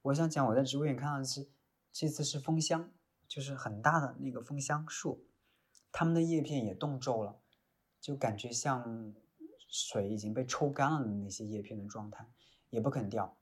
[0.04, 1.50] 我想讲我在植物园看到的是，
[1.92, 2.92] 这次是枫香，
[3.28, 5.26] 就是很大的那个枫香树，
[5.92, 7.40] 它们的叶片也冻皱了，
[8.02, 9.14] 就感觉像
[9.70, 12.28] 水已经被抽干了的那些叶片的状态，
[12.70, 13.38] 也不肯掉，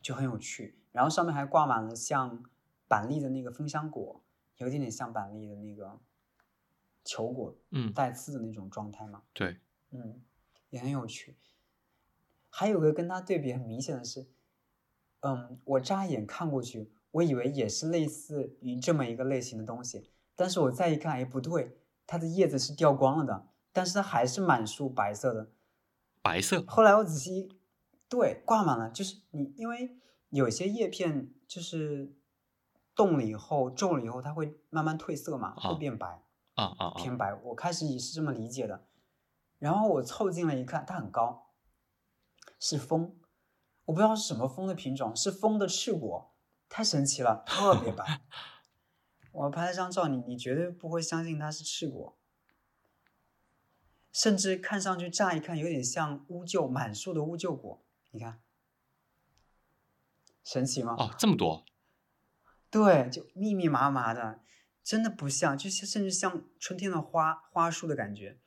[0.00, 0.78] 就很有趣。
[0.90, 2.42] 然后上面还挂满了像
[2.88, 4.24] 板栗的那个枫香果，
[4.56, 6.00] 有一点点像板栗的那个
[7.04, 9.22] 球果嗯，带刺的那种状态嘛。
[9.32, 10.20] 对，嗯，
[10.70, 11.36] 也很有趣。
[12.48, 14.26] 还有个跟它对比很明显的是，
[15.20, 25.50] 嗯，我乍眼看过去，我以为也是类似于这么一个类型的东西，但是我再一看，哎，不对，它的叶子是掉光了的，但是它还是满树白色的。
[26.22, 27.48] 白色，后来我仔细一
[28.08, 29.96] 对挂满了，就是你因为
[30.30, 32.12] 有些叶片就是
[32.94, 36.22] 冻了以后皱了以后，它会慢慢褪色嘛，啊会变白。
[36.54, 38.84] 啊啊啊，偏白，我开始也是这么理解的。
[39.60, 41.52] 然后我凑近了一看，它很高，
[42.58, 43.14] 是枫，
[43.84, 46.34] 我不知道是什么枫的品种，是枫的翅果，
[46.68, 48.22] 太神奇了，特别白。
[49.32, 52.18] 我拍了张照，你你绝对不会相信它是赤果，
[54.10, 58.40] 甚至看上去乍一看有点像乌桕，满树的乌桕果，你看，
[60.42, 60.96] 神奇吗？
[60.98, 61.64] 哦，这么多，
[62.70, 64.40] 对，就密密麻麻的，
[64.82, 68.40] 真的不像，就是甚至像春天的花花束的感觉，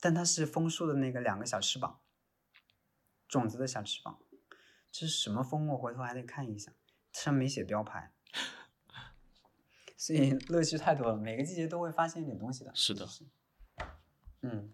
[0.00, 2.00] 但它是枫树的那个两个小翅膀，
[3.28, 4.18] 种子的小翅膀。
[4.90, 5.66] 这是什么枫？
[5.68, 6.72] 我回头还得看一下，
[7.12, 8.12] 上面没写标牌。
[9.96, 12.72] 所以 乐趣太多了，每个季节都会发现一点东西的。
[12.74, 13.06] 是的
[14.42, 14.72] 嗯，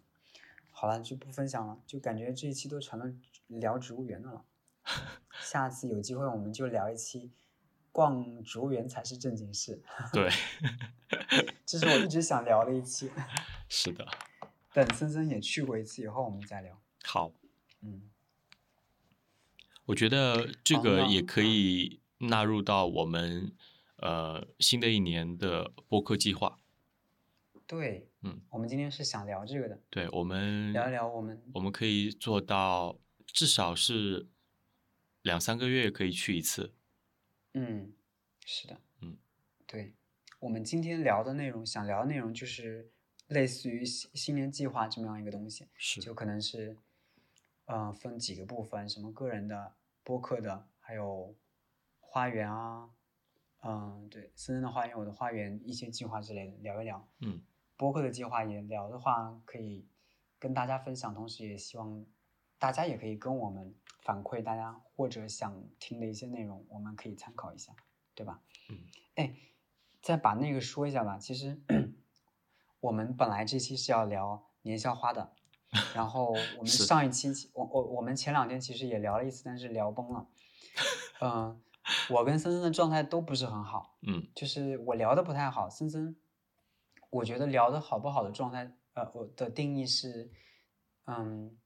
[0.71, 3.07] 好了，就不分享了，就感觉这一期都成了
[3.47, 4.45] 聊植物园的了。
[5.41, 7.33] 下次有机会我们就聊一期
[7.91, 10.29] 逛植物园才是正经事，对，
[11.65, 13.11] 这是我一直想聊的一期。
[13.69, 14.07] 是的，
[14.75, 16.83] 等森森也去过一次以后，我们再聊。
[17.05, 17.33] 好，
[17.81, 18.11] 嗯，
[19.85, 23.53] 我觉得这个也可以纳入到我们
[23.99, 26.59] 呃新的一年的播客计划。
[27.69, 34.27] 对，嗯，我们今天是想聊这个的，对，我们聊一聊我们我们可以做到至少是
[35.23, 36.75] 两三个月可以去一次。
[37.53, 37.93] 嗯，
[38.45, 39.17] 是的，嗯，
[39.69, 39.95] 对，
[40.41, 42.91] 我们今天聊的内容，想聊的内容就是
[43.29, 46.77] 类似于新新年计划这么样一个东西，是就可能是，
[47.65, 51.35] 呃，分几个部分，什么个人的、播客的，还有
[52.01, 52.91] 花园啊，
[53.63, 57.09] 嗯，对，森森的花园、我的花园一些计划之类的聊一聊。
[57.21, 57.41] 嗯，
[57.77, 59.89] 播客的计划也聊的话，可以
[60.39, 62.05] 跟大家分享，同时也希望
[62.59, 67.75] 大家也可以跟我们反馈大家或者想听的一些内容，我们可以参考一下，
[68.15, 68.43] 对吧？
[68.69, 68.79] 嗯，
[69.15, 69.35] 哎，
[70.03, 71.19] 再把那个说一下吧。
[71.19, 71.59] 其实
[72.85, 75.33] 我们本来这期是要聊年宵花的，
[75.97, 80.27] 然后我们上一期我我我们前两天其实也聊了一次，但是聊崩了。
[81.21, 81.63] 嗯、
[82.11, 86.15] 我跟森森的状态都不是很好，嗯就是我聊的不太好，森森，
[87.09, 90.31] 我觉得聊的好不好的状态，呃，我的定义是，
[91.07, 91.57] 嗯，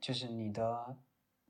[0.00, 0.96] 就是你的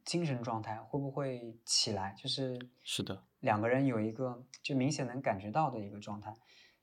[0.06, 6.34] 精神状态会不会起来，就是是的，两个人有一个就明显能感觉到的一个状态。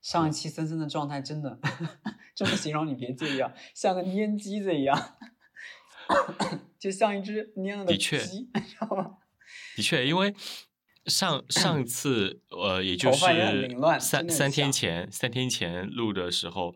[0.02, 1.58] 上一期森森的状态真的
[2.34, 5.18] 这么形容你别介意啊，像个蔫鸡子一样，
[6.78, 9.18] 就像一只蔫了的的确鸡， 知道吗？
[9.76, 10.34] 的确，因为
[11.06, 13.18] 上上次呃，也就是
[13.98, 16.74] 三三天前三天前录的时候，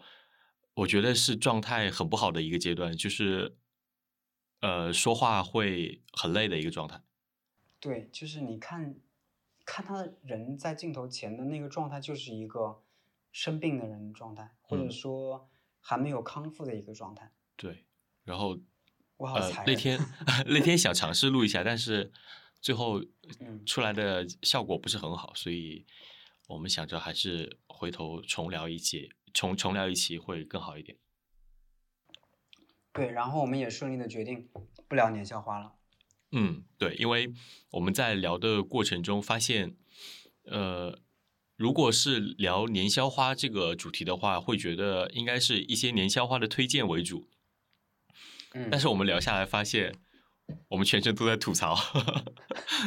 [0.75, 3.57] 我觉得是状态很不好的一个阶段，就是
[4.61, 7.01] 呃说话会很累的一个状态。
[7.81, 8.97] 对，就是你看，
[9.65, 12.83] 看他的人在镜头前的那个状态，就是一个
[13.35, 17.33] 生病的人的状态，或者嗯说还没有康复的一个状态。
[17.57, 17.85] 对，
[18.23, 18.57] 然后
[19.17, 19.51] 我好呃。
[19.67, 19.99] 那天
[20.47, 22.13] 那天想尝试录一下，但是
[22.61, 23.01] 最后
[23.41, 25.85] 嗯出来的效果不是很好，所以
[26.47, 30.97] 我们想着还是回头重聊一期，重重聊一期会更好一点。
[32.93, 34.49] 对，然后我们也顺利的决定
[34.87, 35.75] 不聊年校花了。
[36.31, 37.35] 嗯，对，因为
[37.71, 39.77] 我们在聊的过程中发现，
[40.45, 41.01] 呃，
[41.57, 47.29] 如果是聊年宵花这个主题的话，会觉得应该是一些年宵花的推荐为主。
[48.55, 49.95] 嗯，但是我们聊下来发现，
[50.69, 51.77] 我们全程都在吐槽，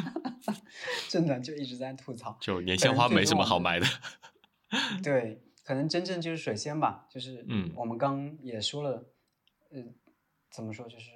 [1.10, 2.38] 真的就一直在吐槽。
[2.42, 3.86] 就年宵花没什么好卖的。
[5.02, 9.10] 对，可能真正就是水仙吧，就是嗯我们刚也说了，
[9.72, 9.84] 呃，
[10.52, 11.12] 怎么说就是，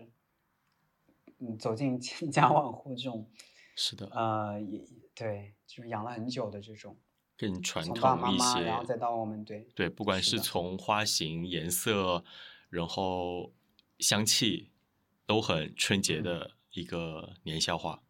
[1.39, 3.29] 嗯，走进千家 万户这种，
[3.75, 4.81] 是的，呃，也
[5.13, 6.97] 对，就是养了很久的这种，
[7.41, 8.87] 更传统一妈妈，然后些。
[8.87, 12.23] 再到我们，对，对，不管是从花型、颜色，
[12.69, 13.51] 然后
[13.97, 14.69] 香气，
[15.25, 18.03] 都很春节嗯的一个年宵花。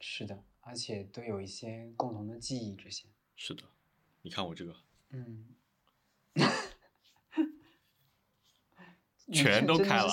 [0.00, 3.64] 是的，而且都有一些共同的记忆，这些，是的，
[4.22, 4.74] 你看我这个，
[5.10, 5.54] 嗯
[9.30, 10.08] 全都开了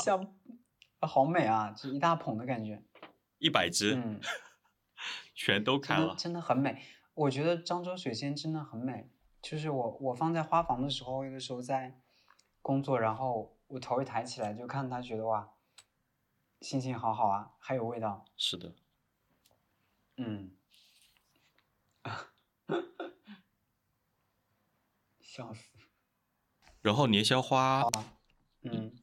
[1.00, 2.84] 好美啊，这一大捧的感觉，
[3.38, 4.20] 一百只，嗯。
[5.40, 6.08] 全都开了。
[6.10, 6.82] 真真的很美。
[7.18, 9.10] 我觉得漳州水仙真的很美，
[9.42, 12.00] 就是我我放在花房的时候，有的时候在
[12.62, 15.52] 工作，然后我头一抬起来就看它，觉得哇，
[16.62, 18.24] 心情好好啊，还有味道。
[18.38, 18.76] 是的，
[20.18, 20.52] 嗯，
[25.20, 25.72] 笑死。
[26.84, 27.84] 然后年宵花
[28.62, 28.94] 嗯，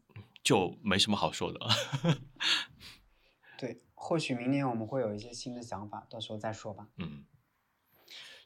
[0.44, 1.58] 就没什么好说的。
[3.58, 6.88] 对，或许明年我们会有一些新的想法，到时候再说吧。
[6.98, 7.24] 嗯，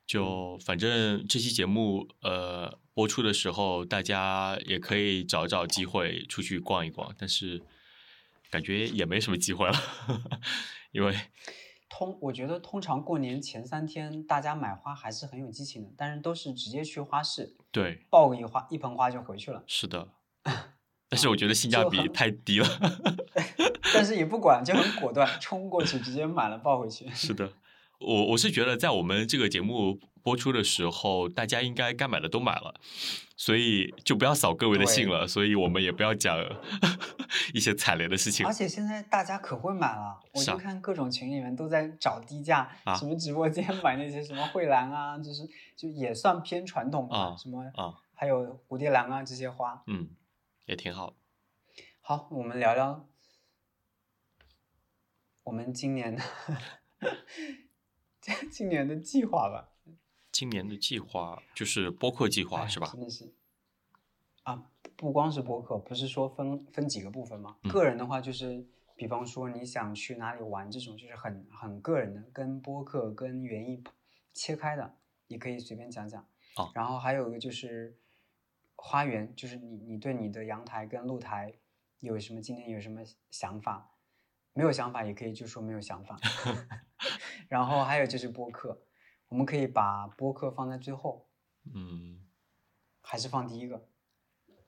[0.08, 7.62] 就反正这期节目呃播出的时候，大家也可以找找机会出去逛一逛，但是
[8.50, 9.74] 感觉也没什么机会了，
[10.92, 11.14] 因为
[11.90, 19.62] 通，我觉得通常过年前三天，大家买花还是很有激情的，但是都是直接去花市对，抱个一花一盆花就回去了。
[19.66, 20.08] 是的，
[21.10, 22.66] 但是我觉得性价比太低了。
[23.92, 27.06] 但是也不管，就很果断，冲过去直接买了抱回去。
[27.10, 27.52] 是的，
[28.00, 32.74] 我我是觉得在我们这个节目播出的时候，大家应该该买的都买了，
[33.36, 36.38] 所以就不要扫各位的兴了，所以我们也不要讲
[37.54, 38.52] 一些踩雷的事情而。
[38.52, 49.82] 且现在大家可会买了，我就看各种群里面都在找低价，啊什么直播间 买那些什么蕙兰啊，就是就也算偏传统吧，啊什么啊，还有蝴蝶兰啊这些花。
[49.86, 50.08] 嗯，
[50.66, 51.14] 也挺好。
[52.00, 53.08] 好，我们聊聊
[55.44, 56.22] 我们今年的
[58.50, 59.68] 今年的计划吧。
[60.30, 62.88] 今年的计划就是播客计划哎是吧？
[62.92, 63.32] 真的是
[64.42, 67.56] 啊，不光是播客，不是说分分几个部分吗？
[67.62, 68.64] 嗯个人的话就是，
[68.94, 73.82] 比方说你想去哪里玩这种，就是很很个人的，跟播客跟园艺
[74.32, 76.22] 切开的，你可以随便讲讲。
[76.56, 77.96] 哦然后还有一个就是
[78.76, 81.54] 花园，就是你你对你的阳台跟露台
[82.00, 83.00] 有什么今年有什么
[83.30, 83.90] 想法？
[84.52, 86.18] 没有想法也可以就说没有想法。
[87.48, 88.82] 然后还有就是播客，
[89.28, 91.28] 我们可以把播客放在最后，
[91.74, 92.20] 嗯，
[93.00, 93.88] 还是放第一个？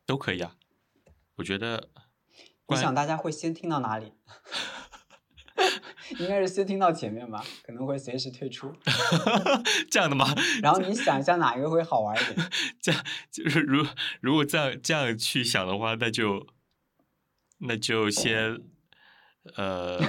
[0.07, 0.57] 都可以啊。
[1.37, 1.91] 我觉得
[2.69, 4.13] 你想大家会先听到哪里？
[6.19, 8.75] 应该是先听到前面吧，可能会随时退出。
[9.91, 10.27] 这样的吗？
[10.61, 12.51] 然后你想一下哪一个会好玩一点？
[12.81, 13.87] 这样就是如
[14.21, 16.47] 如果这样这样去想的话，那就
[17.59, 18.61] 那就先
[19.55, 20.01] 呃，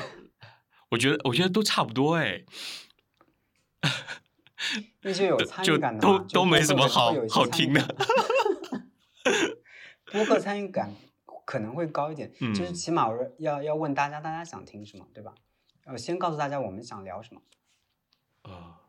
[0.92, 2.44] 我觉得我觉得都差不多哎，
[5.02, 8.08] 那就有参与感的都都没什么好好听的感。
[10.12, 10.94] 播客参与感
[11.46, 15.34] 可能会高一点，就是嗯起码我要要问大家，大家想听什么，对吧？
[15.86, 17.42] 我，先告诉大家我们想聊什么。
[18.42, 18.82] 啊，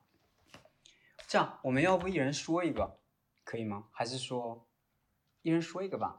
[1.29, 2.99] 这样，我们要不一人说一个，
[3.45, 3.85] 可以吗？
[3.93, 4.67] 还是说
[5.43, 6.17] 一人说一个吧？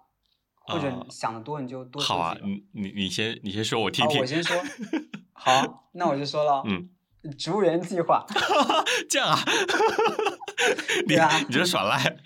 [0.65, 2.47] 或者想的多你就多好啊说几，个。
[2.47, 4.25] 你你你先你先说，我听好，听我。
[4.25, 4.55] 先说。
[5.33, 6.63] 好，那我就说了。
[6.65, 6.89] 嗯，
[7.37, 8.25] 植物园计划。
[9.09, 9.37] 这样啊，
[11.01, 12.17] 你对啊你这耍赖，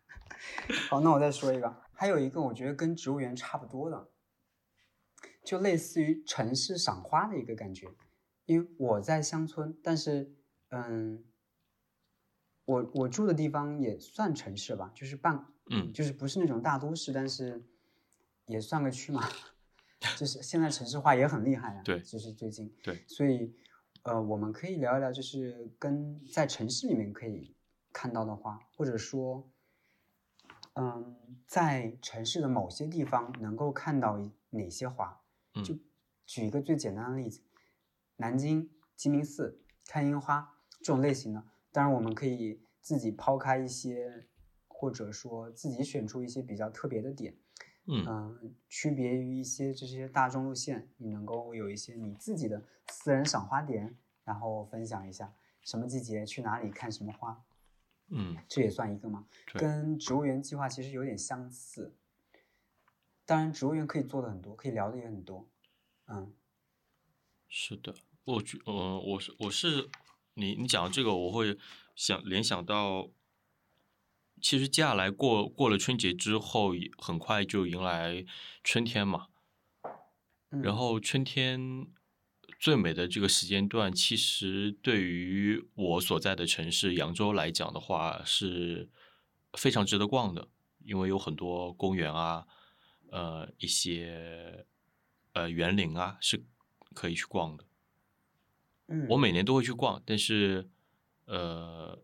[0.88, 4.08] 好，那我再说一个，还有一个我觉得跟植物园差不多的，
[5.44, 7.88] 就类似于城市赏花的一个感觉。
[8.46, 10.32] 因为我在乡村，但是
[10.70, 11.24] 嗯，
[12.64, 17.64] 我我住的地方也算城市吧，就是半嗯就是不是那种大都市，但是
[18.46, 19.28] 也算个区嘛。
[20.16, 23.54] 就是现在城市化也很厉害啊，对就是最近，对，所以
[24.02, 27.54] 呃，我们可以聊一聊，就是跟在城市里面可以
[27.92, 29.50] 看到的花，或者说，
[30.74, 34.18] 嗯，在城市的某些地方能够看到
[34.50, 35.20] 哪些花。
[35.54, 35.76] 嗯就
[36.26, 37.42] 举一个最简单的例子，
[38.16, 44.28] 南京鸡鸣寺看樱花这种类型的，当然我们可以自己抛开一些，
[44.68, 47.36] 或者说自己选出一些比较特别的点，
[47.90, 57.42] 嗯嗯，区别于一些这些大众路线，你能够有一些你自己的私人赏花点，然后分享一下什么季节去哪里看什么花，
[58.08, 59.26] 嗯这也算一个吗？
[59.54, 61.94] 跟植物园计划其实有点相似。
[63.26, 65.48] 当然，植物园可以做的很多，可以聊的也很多。
[66.06, 66.32] 嗯
[67.48, 69.88] 是的，我觉，呃、我是我是
[70.34, 71.58] 你你讲的这个，我会
[71.96, 73.08] 想联想到，
[74.40, 78.24] 其实接下来过过了春节之后，很快就迎来
[78.64, 79.26] 春天嘛。
[80.50, 81.86] 嗯，然后春天
[82.58, 88.90] 最美的这个时间段，其实对于我所在的城市扬州来讲的话，是
[89.52, 90.48] 非常值得逛的，
[90.84, 92.46] 因为有很多公园啊，
[93.10, 94.66] 呃，一些
[95.34, 96.44] 呃园林啊，是
[96.94, 97.64] 可以去逛的。
[98.88, 100.68] 嗯，我每年都会去逛，但是
[101.26, 102.02] 呃，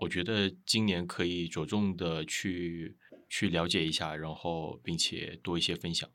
[0.00, 2.96] 我觉得今年可以着重的去
[3.28, 6.08] 去了解一下，然后并且多一些分享。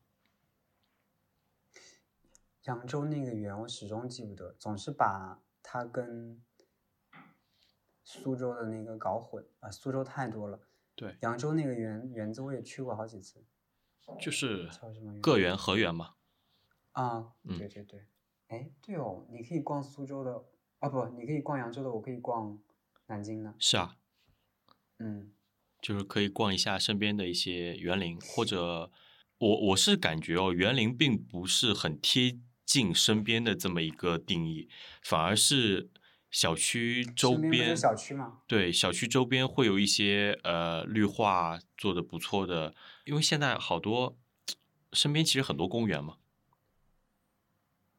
[2.64, 6.44] 扬州那个园我始终记不得，总是把它跟
[8.04, 10.60] 苏州的那个搞混啊、苏州太多了。
[10.94, 13.44] 对，扬州那个园园子我也去过好几次，
[14.20, 15.22] 就是叫什么园？
[15.22, 16.16] 个园、河园嘛。
[16.92, 18.06] 啊，嗯对对对，
[18.50, 20.46] 哎，对哦，你可以逛苏州的，
[20.80, 22.62] 啊不，你可以逛扬州的，我可以逛
[23.12, 23.54] 南京呢。
[23.60, 23.98] 是啊，
[25.00, 25.34] 嗯
[25.82, 28.90] 就是可以逛一下身边的一些园林，或者
[29.40, 34.70] 我我是感觉哦，园林并不是很贴近身边的这么一个定义，
[35.02, 35.90] 反而是
[36.30, 38.44] 小区周边小区吗？
[38.48, 42.74] 对小区周边会有一些呃绿化做的不错的，
[43.06, 44.18] 因为现在好多
[44.94, 46.18] 身边其实很多公园嘛，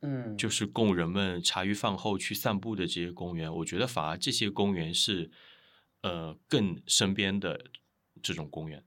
[0.02, 5.30] 嗯，就是供人们茶余饭后去散步的这些公园，我觉得反而这些公园是
[6.02, 7.70] 呃更身边的
[8.20, 8.84] 这种公园。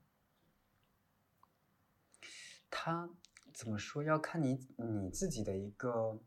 [2.70, 3.08] 它
[3.54, 4.02] 怎么说？
[4.02, 6.20] 要看你你自己的一个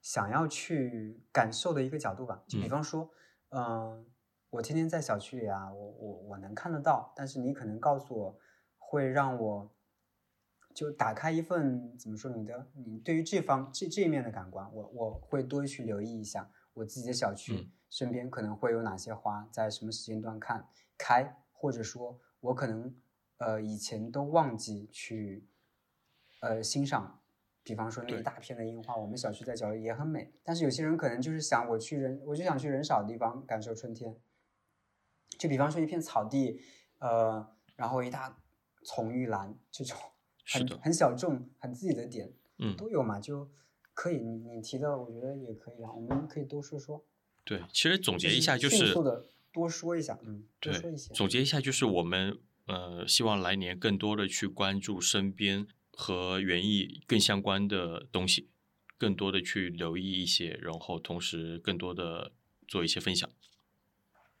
[0.00, 2.42] 想要去感受的一个角度吧。
[2.48, 3.10] 就比嗯方说，
[3.50, 4.06] 嗯、
[4.48, 8.38] 我天天在小区里啊，我我我能看得到，但是你可能告诉我，
[8.78, 9.75] 会让我
[10.76, 20.68] 就打开一份怎么说你的你对于这方这这一面的感官，我我会多去留意一下我自己的小区、嗯身边可能会有哪些花，在什么时间段看
[20.98, 22.94] 开，或者说我可能
[23.38, 25.46] 呃以前都忘记去
[26.40, 27.20] 呃欣赏。
[27.62, 34.14] 比方说那一大片的樱花，我们小区在角落也很美，但是有些人可能就是想我去人，我就想去人少的地方感受春天。
[35.38, 36.60] 就比方说一片草地，
[36.98, 38.36] 呃，然后一大
[38.84, 39.96] 丛玉兰这种
[40.46, 43.50] 很很小众、很自己的点，嗯，都有嘛，就
[43.92, 44.18] 可以。
[44.18, 47.04] 你你提的，我觉得也可以啊，我们可以多说说。
[47.44, 51.12] 对，其实总结一下就迅是速的多说一下，嗯，多说对一些。
[51.14, 58.48] 总结一下就是我们呃希望来年更多的去关注身边和园艺更相关的东西，
[58.98, 62.32] 更多的去留意一些，然后同时更多的
[62.66, 63.30] 做一些分享。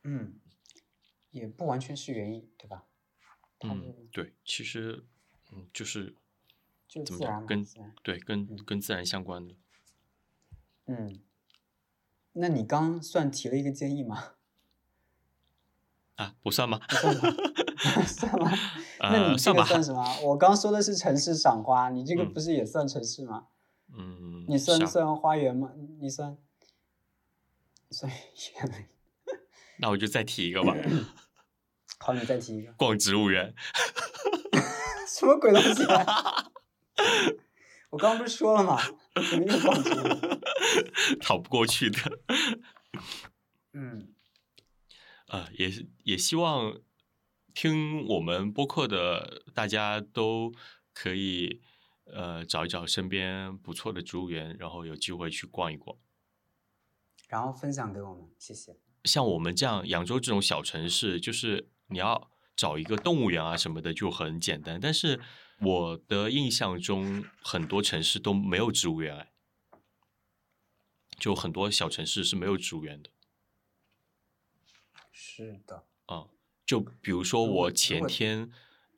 [0.02, 0.34] 嗯，
[1.30, 2.86] 也不完全是园艺，对吧？
[3.58, 5.04] 它嗯，对，其实
[5.52, 6.14] 嗯就是
[6.88, 7.66] 就怎么自然嘛，讲跟。
[8.02, 9.54] 对跟嗯跟自然相关的。
[10.86, 11.20] 嗯，
[12.32, 14.32] 那你刚算提了一个建议吗？
[16.16, 16.78] 啊，不算吗？
[16.88, 17.36] 不算吗？
[18.06, 18.50] 算吗？
[19.00, 20.20] 那呃，你这个算什么？
[20.22, 23.48] 我刚说的是城市赏花，你这个嗯不是也算城市吗？
[23.92, 25.72] 嗯，你算算花园吗？
[26.00, 26.36] 你算
[27.90, 28.86] 算园林？
[29.78, 30.74] 那我就再提一个吧，
[31.98, 33.54] 好，你再提一个，逛植物园。
[35.18, 36.52] 什么鬼东西啊？
[37.88, 38.78] 我刚刚不是说了吗？
[39.30, 41.16] 怎么又逛植物？
[41.20, 41.98] 逃不过去的。
[43.72, 44.12] 嗯，
[45.28, 46.78] 呃，也是也希望
[47.54, 50.52] 听我们播客的大家都
[50.92, 51.62] 可以
[52.04, 55.96] 呃找一找身边不错的植物园，然后有机会去逛一逛。
[57.28, 58.76] 然后分享给我们，谢谢。
[59.04, 65.20] 像我们这样扬州这种小城市，就是你要找一个动物园啊什么的就很简单，但是
[65.60, 69.32] 我的印象中很多城市都没有植物园哎，
[71.18, 73.10] 就很多小城市是没有植物园的。
[75.12, 76.28] 是的，啊、
[76.64, 78.50] 就比如说我前天，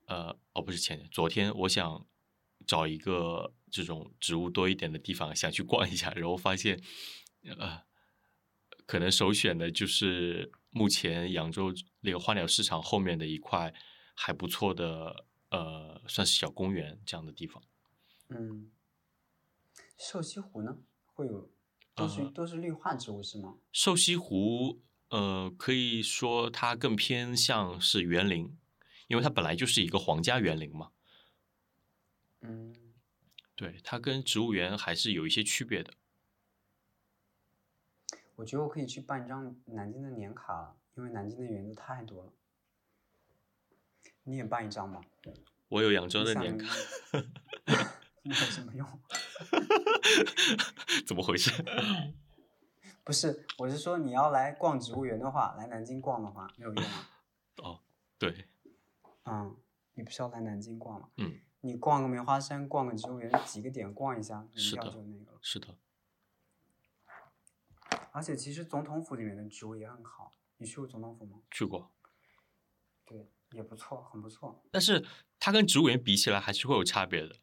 [0.07, 2.07] 呃，哦，不是前天，昨天我想
[2.67, 6.81] 找一个这种植物多一点的地方，想去逛一下，然后发现，
[7.57, 7.83] 呃，
[8.87, 11.73] 可能首选的就是目前扬州
[12.09, 13.75] 那个花鸟市场后面的一块
[14.15, 17.63] 还不错的，呃，算是小公园这样的地方。
[18.29, 18.71] 嗯，
[19.99, 21.51] 瘦西湖呢会有
[21.95, 23.59] 都是、呃都是绿化植物是吗？
[23.73, 24.81] 瘦西湖，
[25.11, 28.57] 呃，可以说它更偏向是园林，
[29.09, 30.93] 因为它本来就是一个皇家园林嘛。
[32.41, 32.75] 嗯，
[33.55, 35.93] 对，它跟植物园还是有一些区别的。
[38.37, 42.33] 我觉得我可以去办一张南京的年卡了，因为南京的园子太多了。
[44.25, 45.01] 你也办一张吧。
[45.69, 46.67] 我有扬州的年卡，
[48.25, 48.85] 有什么用？
[51.07, 51.53] 怎么回事？
[53.05, 57.09] 不是，我是说你要来逛植物园的话，来南京逛的话没有用啊。
[57.63, 57.81] 哦，
[58.19, 58.47] 对，
[59.25, 59.57] 嗯，
[59.95, 61.09] 你不是要来南京逛吗？
[61.17, 65.39] 嗯，你逛个梅花山，逛个植物园，几个点逛一下，门票就那个了。
[65.41, 65.77] 是的，
[68.11, 71.41] 而且其实总统府里面的植物也很好，你去过总统府吗？
[71.51, 71.91] 去过，
[73.05, 74.63] 对，也不错，很不错。
[74.71, 75.05] 但是
[75.39, 77.37] 它跟植物园比起来还是会有差别的。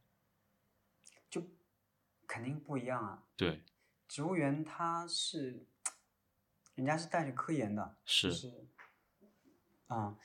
[1.30, 1.42] 就
[2.28, 3.24] 肯定不一样啊。
[3.36, 3.64] 对，
[4.08, 5.66] 植物园它是，
[6.76, 8.68] 人家是带着科研的，是就是，
[9.88, 10.18] 啊、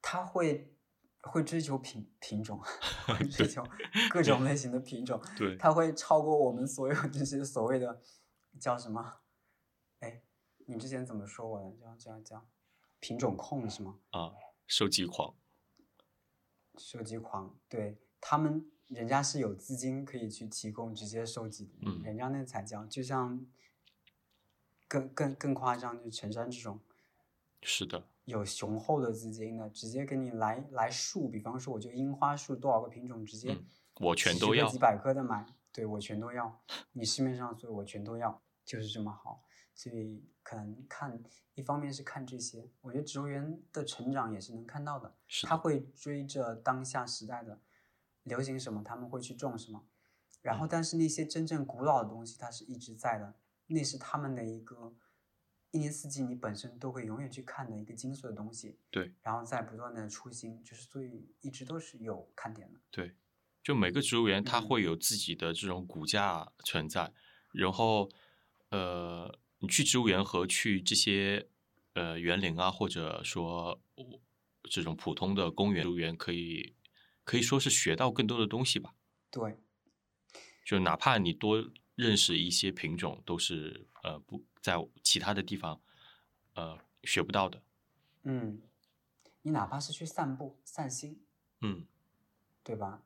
[0.00, 0.74] 他会
[1.22, 2.60] 会追求品品种，
[3.06, 3.64] 会追求
[4.10, 8.02] 各种类型的品种，对，它会超过我们所有这些所谓的
[8.60, 9.21] 叫什么？
[10.62, 11.72] 哎，你之前怎么说我的？
[11.76, 12.46] 叫叫叫
[13.00, 13.98] 品种控是吗？
[14.10, 14.32] 啊，
[14.66, 15.34] 收集狂，
[16.78, 23.44] 收集狂，对他们，人家是有资金可以去提供直接收集的，嗯人家那才叫，就像
[24.86, 26.80] 更更更夸张，就是陈山这种
[27.62, 39.44] 是的，有雄厚的资金的，直接给你来来树，比方说我就樱花树多少个品种，直接嗯我全都要几百棵的买，对我全都要，你市面上所有我全都要，就是这么好。
[39.74, 41.22] 所以可能看，
[41.54, 47.60] 一方面是看这些，我觉得植物园的成长也是能看到的，是的，他会追着当下时代的
[48.24, 49.84] 流行什么，他们会去种什么。
[50.42, 53.34] 然嗯后，但是那些真正古老的东西，它是一直在的，
[53.68, 54.94] 那是他们的一个
[55.70, 58.78] 一年四季你本身都会永远去看的一个精髓的东西。
[58.90, 62.80] 对然后再不断的出新，就是所以一直都是有看点的。
[62.90, 63.14] 对，
[63.62, 67.12] 就每个植物园它嗯会有自己的这种骨架存在，
[67.52, 68.10] 然后
[68.70, 71.48] 呃，你去植物园和去这些
[71.94, 74.20] 呃园林啊，或者说我
[74.64, 76.74] 这种普通的公园植物园，可以
[77.22, 78.92] 可以说是学到更多的东西吧。
[79.30, 79.56] 对，
[80.64, 85.80] 就哪怕你多认识一些品种，都是呃不在其他的地方
[86.54, 87.62] 呃学不到的。
[88.24, 88.60] 嗯，
[89.42, 91.22] 你哪怕是去散步、散心，
[91.60, 91.86] 嗯，
[92.64, 93.04] 对吧？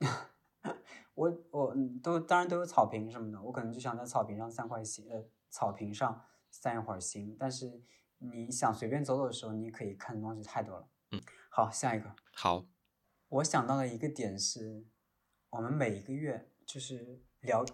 [1.14, 5.22] 我我嗯都当然都有草坪什么的，我可能就想在草坪上散块心，呃，
[5.52, 7.36] 草坪上散一会儿心。
[7.38, 7.80] 但是
[8.18, 10.88] 你想随便走走的时候，你可以看的东西太多了。
[11.10, 12.64] 嗯，好，下一个，好，
[13.28, 14.86] 我想到的一个点是，
[15.50, 17.64] 我们每一个月就是聊，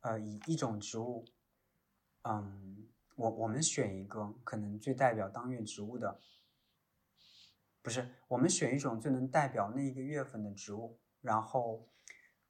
[0.00, 1.26] 呃，以一种植物，
[2.22, 6.18] 嗯，我我们选一个可能最代表当月植物的，
[7.82, 11.88] 不是，我们选一种最能代表那一个月份的植物，然后，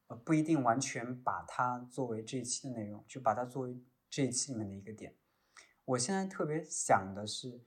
[0.06, 3.82] 呃，不一定完全把它作为这一期的内容，就把它作为
[4.16, 5.14] 这一期里面的一个点。
[5.84, 7.60] 我现在特别想的是，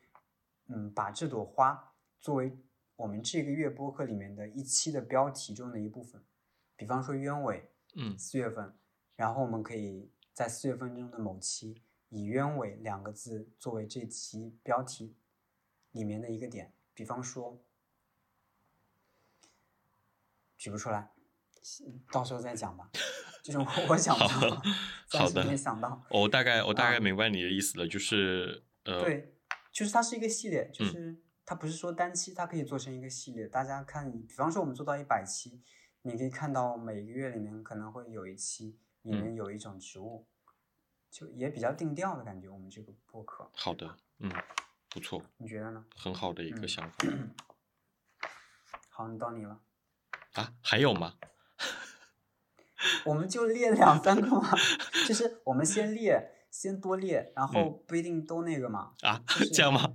[0.65, 2.57] 嗯，把这朵花作为
[2.95, 6.25] 我们这个月播客里面的一期的标题中的一部分，
[6.75, 8.75] 比方说鸢尾，嗯四月份，
[9.15, 15.15] 然后我们可以在四月份中的某期以鸢尾两个字作为这期标题
[15.91, 17.61] 里面的一个点，比方说，
[20.57, 21.11] 举不出来，
[22.11, 22.89] 到时候再讲吧。
[23.49, 24.27] 这种我想到，
[25.07, 26.01] 暂时没想到。
[26.09, 29.33] 我大概我大概啊明白你的意思了，就是呃，对，
[29.71, 33.47] 就是它是一个系列，就嗯是它不是说单期，它可以做成一个系列。
[33.47, 35.63] 大家看，比方说我们做到一百期，
[36.03, 40.27] 你可以看到每个月里面可能会有一期里面嗯有一种植物，
[41.09, 42.47] 就也比较定调的感觉。
[42.47, 44.31] 我们这个播客，好的，嗯，
[44.89, 45.83] 不错，你觉得呢？
[45.95, 46.97] 很好的一个嗯想法、
[48.91, 49.59] 好，你到你了，
[50.33, 50.53] 啊。
[50.61, 51.15] 还有吗？
[53.05, 54.49] 我们就列两三个嘛，
[55.07, 58.93] 就是我们先列，先多列，然后不一定都那个嘛。
[59.01, 59.93] 啊就，是这样吗？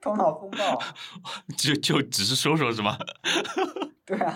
[0.00, 0.78] 头脑风暴，
[1.56, 2.96] 就就只是说说是吗？
[4.04, 4.34] 对啊，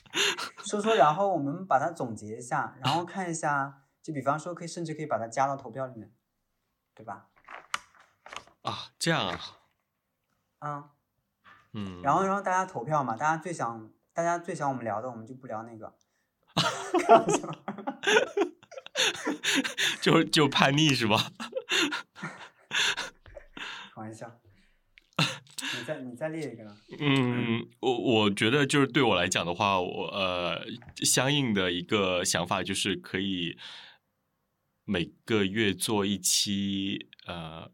[0.64, 6.12] 说说，然后我们把它总结一下，然后看一下，就比方说可以，甚至可以把它加到投票里面，
[6.94, 7.28] 对吧？
[8.62, 9.40] 啊，这样啊，
[10.60, 10.90] 嗯，
[11.72, 13.90] 嗯，然后然后大家投票嘛，大家最想
[14.20, 15.96] 大家最想我们聊的，我们就不聊那个。
[20.02, 21.32] 就 就叛逆是吧？
[23.94, 24.30] 开玩笑。
[25.16, 26.76] 你再你再列一个呢？
[26.98, 30.66] 嗯，我我觉得就是对我来讲的话，我呃
[30.96, 33.56] 相应的一个想法就是可以
[34.84, 37.70] 每个月做一期呃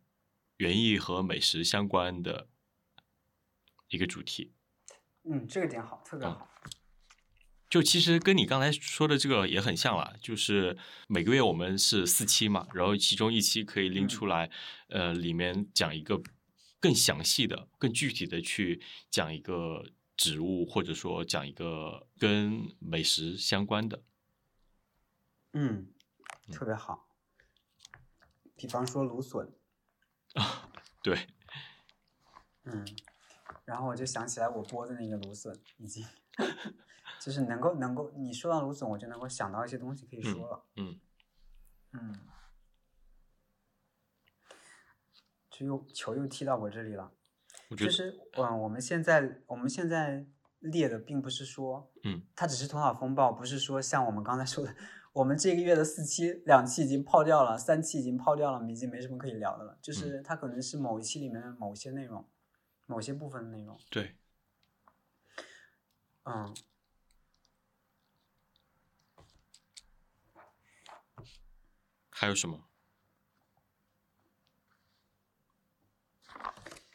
[0.58, 2.46] 园艺和美食相关的
[3.88, 4.52] 一个主题。
[5.28, 6.48] 嗯，这个点好，特别嗯好。
[7.68, 14.50] 就其实跟你刚才说的这个也很像了，就是每个月我们是四期嘛，然后其中一期可以拎嗯出来，
[14.88, 16.22] 呃，里面讲一个
[16.78, 19.84] 更详细的、更具体的去讲一个
[20.16, 24.02] 植物，或者说讲一个跟美食相关的。
[25.52, 25.88] 嗯，
[26.52, 27.08] 特别好。
[28.54, 29.52] 比方说芦笋
[30.34, 30.70] 啊，
[31.02, 31.26] 对，
[32.62, 32.86] 嗯，
[33.66, 36.02] 然后我就想起来我播的那个芦笋，已经
[37.20, 40.64] 就是能够能够你说到芦笋，我就能够想到一些东西可以说了。
[40.76, 40.98] 嗯
[41.92, 42.20] 嗯，
[45.50, 47.12] 就又球又踢到我这里了。
[47.76, 50.24] 就是嗯，我们现在我们现在
[50.60, 54.72] 列的并不是说，嗯，它只是头脑风暴，不是说像我们刚才说的，
[55.12, 59.76] 我们这个月的四期两期已经泡掉了，三期已经泡掉了，我们已经没什么可以聊的了。
[59.82, 62.24] 就是它可能是某一期里面的某些内容，
[62.86, 63.78] 某些部分的内容。
[63.90, 64.16] 对，
[66.24, 66.56] 嗯，
[72.10, 72.68] 还有什么？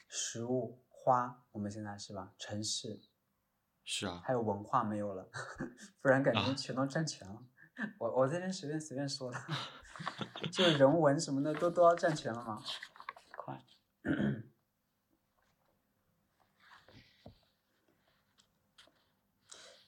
[0.08, 2.34] 食物、花，我们现在是吧？
[2.38, 3.02] 城市
[3.84, 5.30] 是啊，还有文化没有了，
[6.02, 7.44] 不然感觉啊全都占全了。
[7.98, 9.40] 我我这边随便随便说的，
[10.52, 12.62] 就人文什么的都都要占全了吗。
[13.36, 13.62] 快，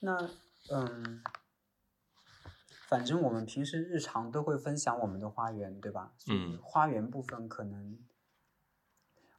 [0.04, 0.30] 那
[0.70, 1.22] 嗯，
[2.86, 6.12] 反正我们平时日常都会分享我们的花园，对吧？
[6.18, 7.98] 所以嗯花园部分可能，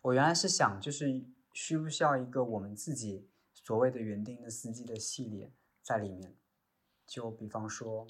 [0.01, 5.53] 我原来是想就是需不需要一个我们自己所谓的园丁的司机的系列
[5.83, 6.35] 在里面，
[7.05, 8.07] 就比方说，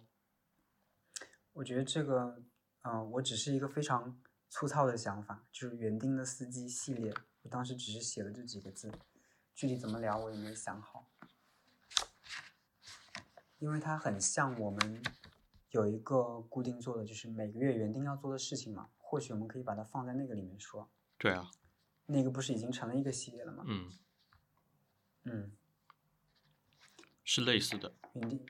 [1.51, 2.41] 我觉得这个，
[2.83, 4.17] 嗯、我只是一个非常
[4.49, 8.89] 粗糙的想法，就是园丁的司机系列，我当时只是写了这几个字，
[9.53, 11.09] 具体怎么聊我也没想好，
[13.59, 15.01] 因为它很像我们
[15.71, 21.49] 有一个固定做的，就是每个月园丁要做的事情嘛，或许我们可以把它放在那个里面说，对啊，
[22.05, 23.63] 那个不是已经成了一个系列了吗？
[23.67, 23.91] 嗯，
[25.23, 25.51] 嗯，
[27.23, 27.93] 是类似的。
[28.13, 28.45] 园丁，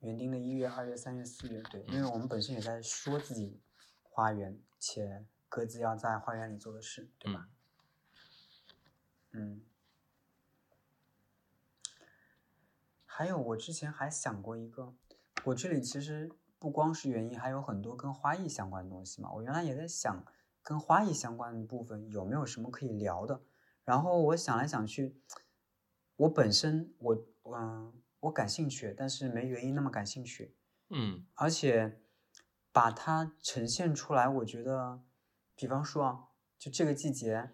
[0.00, 3.60] 园丁的一月、二月、三月、四月，对，因为我们本身也在说自己
[4.02, 7.48] 花园，且各自要在花园里做的事，对吧？
[9.32, 9.62] 嗯。
[13.22, 14.96] 还有，我之前还想过一个，
[15.44, 19.30] 我这里其实不光是原因，还有很多跟花艺相关的东西嘛。
[19.32, 20.26] 我原来也在想，
[20.60, 23.40] 跟花艺相关的部分有没有什么可以聊的。
[23.84, 25.22] 然后我想来想去，
[26.16, 30.56] 我本身我嗯、我感兴趣，但是没原因那么感兴趣。
[30.90, 32.02] 嗯而且
[32.72, 35.00] 把它呈现出来，我觉得，
[35.54, 37.52] 比方说啊，就这个季节，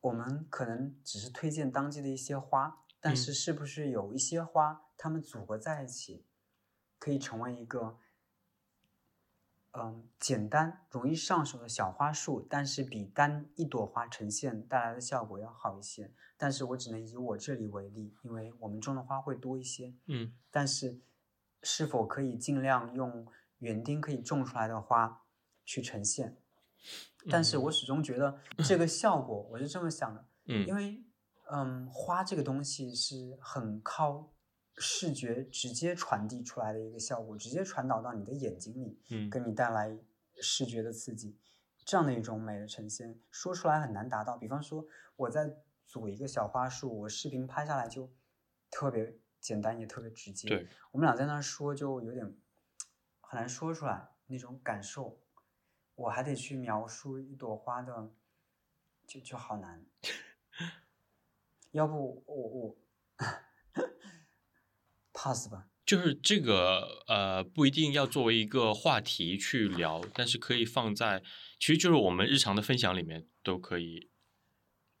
[0.00, 6.24] 我们可能只是推荐当季的一些花，但嗯是是不是有一些花，它们组合在一起，
[7.00, 7.98] 可以成为一个，
[9.72, 16.14] 嗯，简单容易上手的小花束，但是比单一朵花呈现带来的效果要好一些。
[16.36, 19.94] 但是我只能以我这里为例，因为我们种的花会多一些。
[20.06, 21.00] 嗯但是
[21.62, 23.26] 是否可以尽量用
[23.58, 25.24] 园丁可以种出来的花
[25.64, 26.36] 去呈现？
[27.30, 31.04] 但是我始终觉得这个效果，我是这么想的，嗯因为
[31.54, 34.32] 嗯，花这个东西是很靠
[34.78, 39.98] 视觉直接传递出来的一个效果，直接传导到你的眼睛里，嗯给你带来
[40.40, 41.38] 视觉的刺激，
[41.84, 44.38] 这样的一种美的呈现，说出来很难达到。
[44.38, 44.86] 比方说，
[45.16, 45.54] 我在
[45.86, 48.10] 组一个小花束，我视频拍下来就
[48.70, 50.48] 特别简单，也特别直接。
[50.48, 52.34] 对，我们俩在那儿说，就有点
[53.20, 55.20] 很难说出来那种感受。
[55.96, 58.10] 我还得去描述一朵花的，
[59.06, 59.84] 就就好难。
[61.72, 62.78] 要不我我
[65.12, 65.68] pass 吧。
[65.84, 71.22] 就是这个呃，不一定要作为一个话题去聊，但是可以放在，
[71.58, 74.08] 其实就是我们日常的分享里面都可以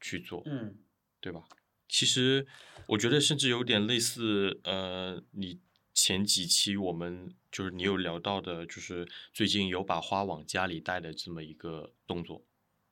[0.00, 0.78] 去做，嗯
[1.20, 1.44] 对吧？
[1.88, 2.46] 其实
[2.88, 5.60] 我觉得甚至有点类似，呃，你
[5.94, 12.44] 前几期我们就是你有聊到的，就是最近有把花往家里带的这么一个动作，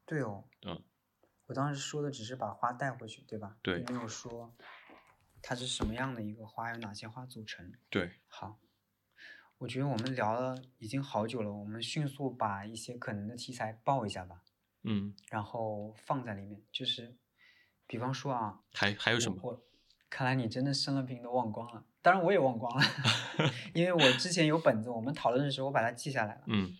[0.06, 0.80] 对哦，嗯，
[1.50, 3.56] 我当时说的只是把花带回去，对吧？
[3.60, 4.54] 对没有说
[5.42, 7.72] 它是什么样的一个花，有哪些花组成。
[7.88, 8.60] 对，好，
[9.58, 14.44] 我觉得我们聊了已经好久了，我们迅速把一些可能的题材报一下吧，
[14.84, 16.62] 嗯，然后放在里面。
[16.70, 17.16] 就是，
[17.88, 19.60] 比方说啊，还还有什么？
[20.08, 22.84] 看来你真的生了病都忘光了，当然我也忘光了，
[23.74, 26.42] 因为我之前有本子，我们讨论的时候我把它记下来了。
[26.46, 26.76] 嗯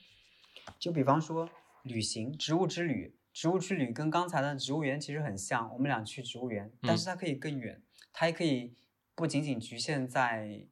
[0.79, 1.51] 就比方说
[1.83, 7.83] 旅行，植物之旅，植物之旅跟刚才的植物园其实很像，我们俩去植物园，但是它可以更远，
[8.13, 8.77] 它也可以
[9.15, 10.67] 不仅仅局限在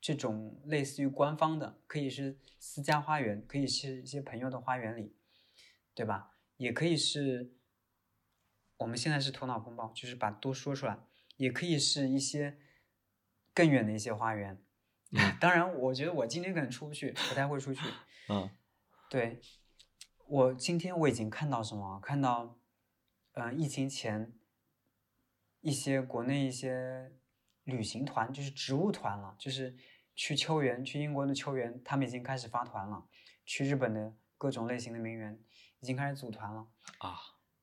[0.00, 5.14] 这种类似于官方的，可以是私家花园，可以是一些朋友的花园里，
[5.94, 6.30] 对吧？
[6.56, 7.52] 也可以是
[8.78, 10.98] 我们现在是头脑风暴，就是把都说出来，
[11.36, 12.56] 也可以是一些
[13.52, 14.58] 更远的一些花园。
[15.10, 17.82] 嗯 当然，我觉得我今天可能出不去，不太会出去。
[18.30, 18.48] 嗯
[19.10, 19.38] 对，
[20.28, 22.00] 我今天我已经看到什么？
[22.00, 22.58] 看到，
[23.32, 24.32] 嗯、疫情前
[25.60, 27.12] 一些国内一些
[27.62, 29.76] 旅行团，就是植物团了，就是
[30.16, 33.08] 去秋园，去英国的秋园，他们已经开始发团了；
[33.44, 35.40] 去日本的各种类型的名园，
[35.80, 36.66] 已经开始组团了。
[36.98, 37.16] 啊，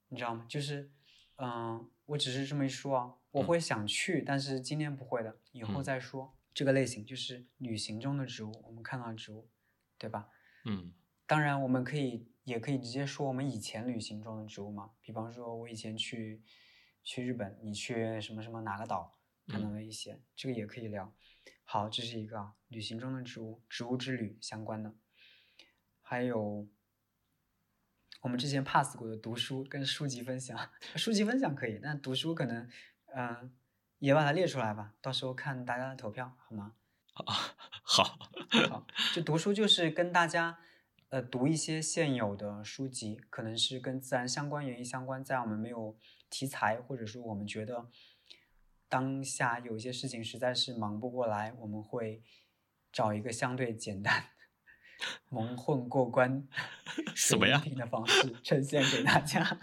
[0.07, 0.45] 你知道吗？
[0.47, 0.89] 就是，
[1.35, 6.37] 嗯、我只是这么一说啊，我嗯会想去，但是今天不会的，以后嗯再说。
[6.53, 9.49] 这个类型就是旅行中的植物，我们看到的植物，
[9.97, 10.29] 对吧？
[10.65, 10.93] 嗯
[11.25, 16.43] 当然，我们可以也可以直接说我们以前旅行中的植物嘛，比方说我以前去
[17.03, 19.17] 去日本，你去什么什么哪个岛
[19.47, 21.13] 看到嗯的一些，这个也可以聊。
[21.63, 24.93] 好，这是一个啊旅行中的植物，植物之旅相关的，
[26.01, 26.67] 还有
[28.21, 30.57] 我们之前 pass 过的读书跟书籍分享，
[30.95, 32.69] 书籍分享可以，但读书可能
[33.15, 33.55] 嗯、
[33.99, 36.75] 也把它列出来吧，到时候看大家的投票好吗？
[37.13, 38.03] 好，
[38.69, 40.59] 好，就读书就是跟大家
[41.13, 45.95] 呃读一些现有的书籍，可能是跟自然相关、园艺相关，在我们没有
[46.27, 47.87] 题材，或者说我们觉得
[48.89, 52.23] 当下有一些事情实在是忙不过来，我们会
[52.91, 54.23] 找一个相对简单、
[55.29, 56.47] 蒙混过关、
[57.13, 59.59] 什么呀水平的方式呈现给大家。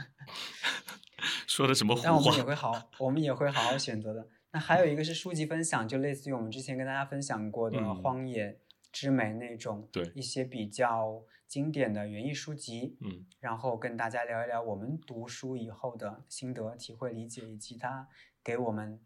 [1.49, 2.21] 说的什么但我？
[2.21, 4.29] 们也会好，我们也会好好选择的。
[4.53, 8.61] 那还有一个是书籍分享，就类似于我们之前跟大家分享过的《嗯荒野
[8.93, 18.09] 之美》那种，对一些比较经典的园艺书籍，嗯然后跟大家聊一聊我们读书以后的心得、体会、理解，以及它
[18.43, 19.01] 给我们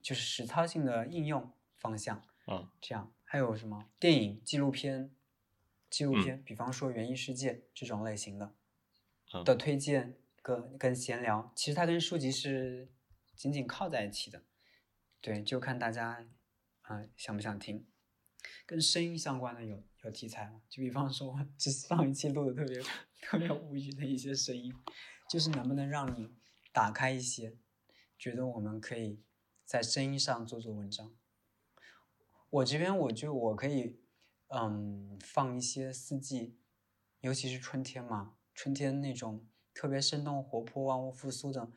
[0.00, 2.22] 就是实操性的应用方向。
[2.46, 5.10] 嗯这样还有什么电影、纪录片、
[5.88, 8.54] 纪录嗯片，比方说《园艺世界》这种类型的，
[9.32, 12.90] 嗯的推荐跟跟闲聊，其实它跟书籍是
[13.34, 14.42] 紧紧靠在一起的。
[15.22, 16.26] 对，就看大家
[16.82, 17.86] 啊、想不想听。
[18.66, 20.62] 跟声音相关的有有题材吗？
[20.68, 22.82] 就比方说，我这上一期录的特别
[23.20, 24.74] 特别无语的一些声音，
[25.28, 26.34] 就是能不能让你
[26.72, 27.56] 打开一些，
[28.18, 29.22] 觉得我们可以
[29.64, 31.14] 在声音上做做文章。
[32.50, 34.00] 我这边我就我可以，
[34.48, 36.56] 嗯，放一些四季，
[37.20, 41.70] 尤其是春天嘛，春天那种特别生动活泼、万物复苏的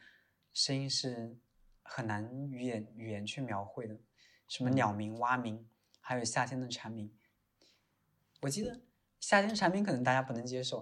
[0.53, 1.37] 声音是
[1.81, 3.99] 很难语言语言去描绘的，
[4.47, 5.67] 什么鸟鸣、蛙鸣，
[6.07, 7.13] 还有夏天的蝉鸣。
[8.39, 8.79] 我记得
[9.19, 10.81] 夏天蝉鸣可能大家不能接受，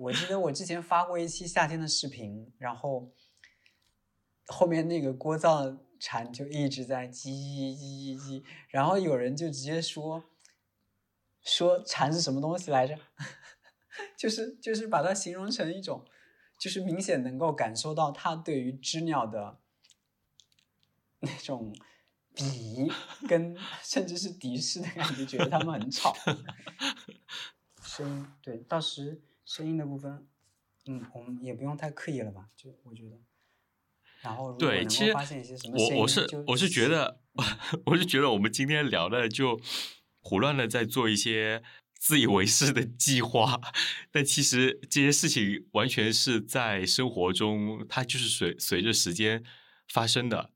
[0.00, 3.12] 我记得我之前发过一期夏天的视频，然后
[4.46, 10.24] 后面那个聒噪蝉就一直在叽叽叽叽叽，然后有人就直接说
[11.42, 12.98] 说蝉是什么东西来着？
[14.16, 16.06] 就是就是把它形容成一种，
[16.58, 19.58] 就是明显能够感受到它对于知鸟的
[21.18, 21.76] 那种
[22.34, 22.90] 鄙夷
[23.28, 26.14] 跟甚至是敌视的感觉，觉得他们很吵。
[27.82, 30.26] 声音对，到时声音的部分，
[30.86, 32.48] 嗯，我们也不用太刻意了吧？
[32.56, 33.18] 就我觉得。
[34.22, 37.20] 然后如果对，能其实够发现一些什么声音，我我是我是觉得，
[37.86, 39.60] 我是觉得我们今天聊的就
[40.20, 41.62] 胡乱的在做一些
[41.98, 43.60] 自以为是的计划，
[44.12, 49.42] 但其实这些事情完全是在生活中，它就是随随着时间
[49.88, 50.51] 发生的。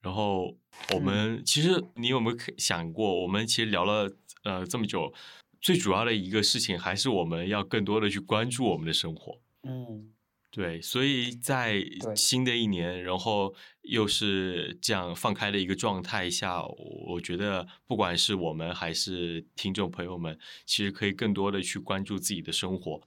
[0.00, 0.56] 然后
[0.94, 4.10] 我们、其实你有没有想过，我们其实聊了
[4.44, 5.12] 呃这么久，
[5.60, 9.40] 最主要的一个事情还是我们要更多的去关注我们的生活。
[9.64, 10.12] 嗯，
[10.50, 11.82] 对，所以在
[12.14, 13.52] 新的一年，然后
[13.82, 23.02] 又是这样放开的一个状态下，我我觉得不管是我们还是听众朋友们，其实可以更多的去关注自己的生活，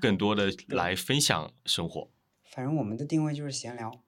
[0.00, 2.10] 更多的 来分享生活。
[2.52, 4.02] 反正我们的定位就是闲聊，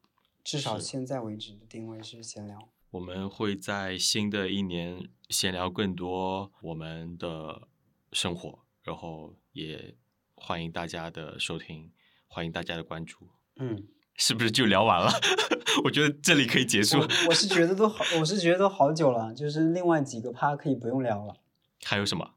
[0.44, 2.69] 至少现在为止的定位是闲聊。
[2.90, 7.69] 我们会在新的一年闲聊更多我们的
[8.12, 9.94] 生活，然后也
[10.35, 11.90] 欢迎大家的收听，
[12.27, 13.28] 欢迎大家的关注。
[13.56, 13.86] 嗯，
[14.16, 15.10] 是不是就聊完了？
[15.85, 17.09] 我觉得这里可以结束我。
[17.28, 21.36] 我是觉得都好，我是觉得都好久了，就是另外几个趴可以不用聊了。
[21.85, 22.35] 还有什么？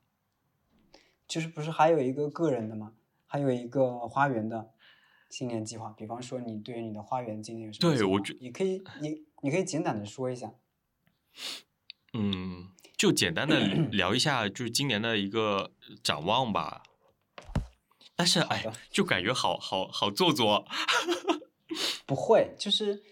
[1.27, 2.93] 就是不是还有一个个人的吗？
[3.25, 4.71] 还有一个花园的
[5.37, 7.93] 新年计划，比方说你对于你的花园今年有什么？
[7.93, 10.53] 对我觉你可以你你可以简短的说一下。
[12.13, 13.59] 嗯，就简单的
[13.91, 16.83] 聊一下，就是今年的一个展望吧。
[18.15, 20.65] 但是，哎，就感觉好好好做作。
[22.07, 23.03] 不会，就是，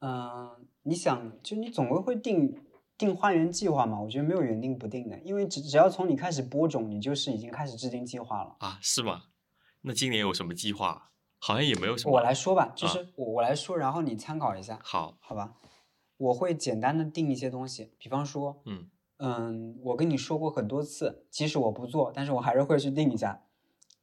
[0.00, 2.64] 嗯、你想，就你总归会定
[2.96, 4.00] 定花园计划嘛？
[4.00, 8.56] 我觉得没有原定不定的，因为只只要从你开始播种，你就是已经开始制定计划了。
[8.60, 9.24] 啊，是吗？
[9.82, 11.11] 那今年有什么计划？
[11.44, 12.14] 好像也没有什么。
[12.14, 15.54] 我来说吧，就啊是我我来说，然后你参考一下，好，好吧？
[16.16, 18.86] 我会简单的定一些东西，比方说，嗯
[19.18, 23.42] 嗯，我跟你说过很多次，即使我不做，但是我还是会去定一下。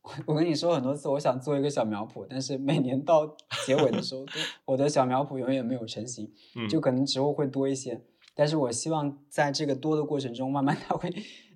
[0.02, 3.26] 我我跟你说很多次，我想做一个小苗圃，但是每年到
[3.66, 4.34] 结尾的时候，都
[4.66, 8.04] 我的小苗圃永远没有成型，嗯，就可能植物会多一些。
[8.36, 11.49] 但是我希望在这个多的过程中，慢慢它会呃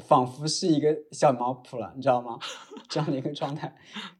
[0.00, 2.38] 仿佛是一个小苗圃了，你知道吗？
[2.88, 3.74] 这样的一个状态。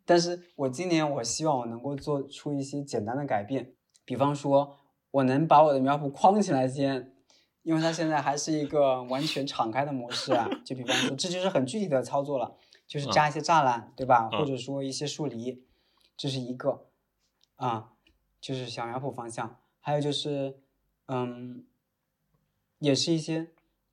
[0.05, 3.75] 但是我今年我希望我能够做出一些简单的改变，
[4.05, 4.77] 比方说，
[5.11, 7.15] 我能把我的苗圃框起来先，
[7.63, 10.49] 因为它现在还是一个完全敞开的模式啊。
[10.65, 12.57] 就比方说，这就是很具体的操作了，
[12.87, 14.29] 就是加一些栅栏，对吧？
[14.33, 15.65] 嗯或者说一些树篱，
[16.17, 16.87] 这是一个
[17.57, 17.93] 啊，
[18.41, 19.59] 就是小苗圃方向。
[19.81, 20.59] 还有就是，
[21.09, 21.67] 嗯，
[22.79, 23.51] 也是一些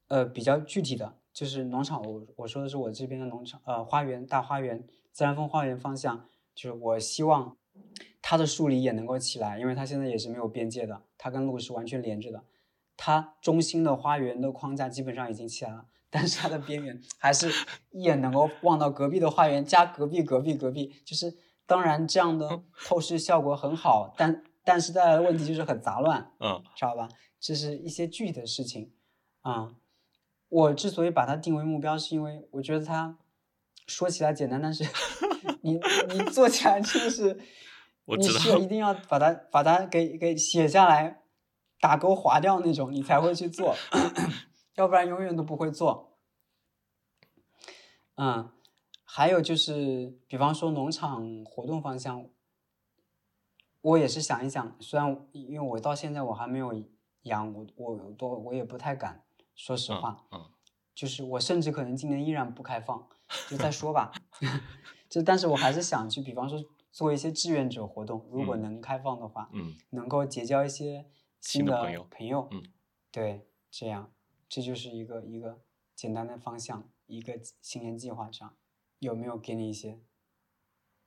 [0.08, 2.02] 呃比较具体的，就是农场。
[2.02, 7.58] 我我说的是我这边的农场，呃，花园大花园自然风花园方向，就是我希望
[8.22, 12.44] 它的树篱也能够起来，因为它现在也是没有边界的，它跟路是完全连着的。
[12.98, 17.50] 它中心的花园的框架基本上已经起来了，但是它的边缘还是
[17.90, 21.36] 一眼能够望到隔壁的花园加隔壁隔壁隔壁，就是
[21.66, 27.10] 当然这样的透视效果很好，但但是带来的问题就是很杂乱，嗯知道吧？
[27.40, 28.92] 这是一些具体的事情
[29.42, 29.74] 啊、
[30.52, 33.18] 我之所以把它定为目标，是因为我觉得它
[33.88, 34.84] 说起来简单，但是
[35.64, 35.80] 你
[36.10, 37.40] 你做起来真的是，
[38.04, 41.22] 我知道你是一定要把它把它给给写下来，
[41.80, 43.74] 打勾划掉那种，你才会去做，
[44.76, 46.18] 要不然永远都不会做。
[48.16, 48.52] 嗯，
[49.06, 52.28] 还有就是，比方说农场活动方向，
[53.80, 56.84] 我也是想一想，虽然因为我到现在我还没有
[57.24, 59.24] 养，我我都我也不太敢，
[59.62, 60.52] 说实话，嗯嗯
[60.96, 63.08] 就是我甚至可能今年依然不开放，
[63.48, 64.12] 就再说吧。
[65.08, 66.60] 就但是我还是想去，比方说
[66.92, 71.06] 做一些志愿者活动，如果嗯能开放的话，嗯能够结交一些
[71.40, 72.64] 新的朋友朋友，嗯，
[73.12, 74.12] 对，这样
[74.50, 75.62] 这就是一个一个
[75.96, 78.58] 简单的方向，一个新年计划这样，
[78.98, 80.00] 有没有给你一些？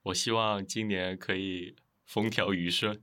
[0.05, 1.75] 我希望今年可以
[2.05, 3.03] 风调雨顺。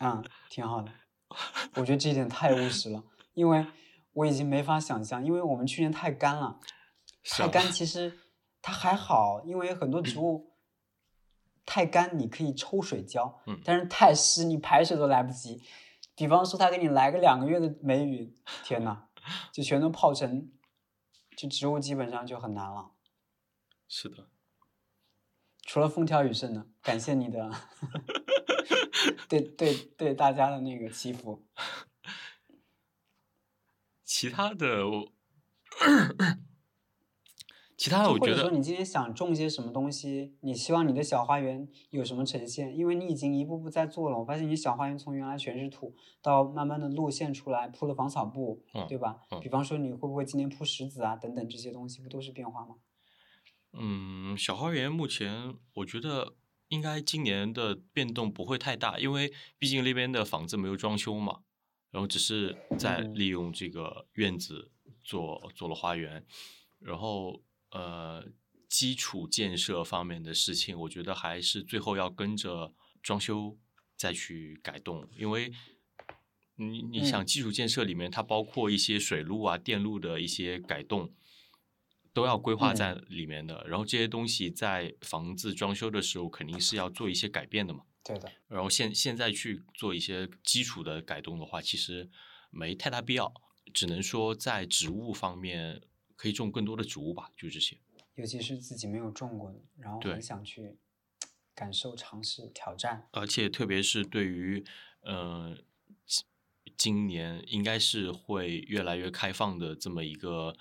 [0.00, 0.90] 嗯， 挺好的。
[1.74, 3.02] 我觉得这一点太务实了，
[3.34, 3.66] 因为
[4.12, 6.58] 我已经没法想象，因为我们去年太干了，
[7.24, 8.18] 太干其实
[8.62, 10.52] 它还好，因为很多植物
[11.64, 15.62] 太干你可以抽水浇，嗯但是太湿你排水都来不及。
[16.14, 18.34] 比方说他给你来个两个月的梅雨，
[18.64, 19.04] 天呐，
[19.52, 20.50] 就全都泡成，
[21.36, 22.90] 就植物基本上就很难了。
[23.86, 24.26] 是的，
[25.62, 27.48] 除了风调雨顺呢，感谢你的
[29.28, 31.44] 对对对大家的那个祈福。
[34.04, 35.12] 其他的我，
[37.76, 42.76] 其他的我觉得或者说你今天想种些什么东西，你希望你的小花园有什么呈现？
[42.76, 44.18] 因为你已经一步步在做了。
[44.18, 49.20] 我发现你小花园从原来全是土，到慢慢的路线出来，铺了防草布，嗯对吧？
[49.30, 52.76] 嗯比方说你会不会今年铺石子啊，等等这些东西，不都是变化吗？
[53.72, 56.34] 嗯，小花园目前我觉得
[56.68, 61.40] 应该今年的变动不会太大，因为毕竟那边的房子没有装修嘛，
[61.90, 64.70] 然后只是在嗯利用这个院子
[65.02, 66.24] 做做了花园，
[66.78, 68.24] 然后呃
[68.68, 73.56] 基础建设方面的事情，我觉得还是最后要跟着装修
[73.96, 75.52] 再去改动，因为。
[76.60, 81.14] 你你想嗯基础建设里面，它包括一些水路啊、电路的一些改动，
[82.12, 83.64] 都要规划在里面的。
[83.68, 87.84] 然后这些东西在房子装修的时候，肯定是要做一些改变的嘛。
[88.04, 92.08] 对的，然后现现在去做一些基础的改动的话，其实
[92.50, 93.32] 没太大必要，
[93.74, 95.82] 只能说在植物方面
[96.16, 97.76] 可以种更多的植物吧，就这些。
[98.14, 100.78] 尤其是自己没有种过的，然后很想去
[101.54, 103.06] 感受、尝试、挑战。
[103.12, 104.64] 而且特别是对于
[105.02, 105.56] 呃
[106.06, 106.24] 今
[106.76, 110.56] 今年应该是会越来越开放的这么一个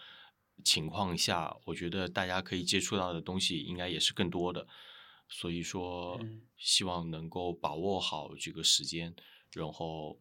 [0.64, 4.68] 情况下，我觉得大家可以接触到的东西应该也是更多的。
[5.30, 9.14] 所以说嗯希望能够把握好这个时间，
[9.52, 10.20] 然后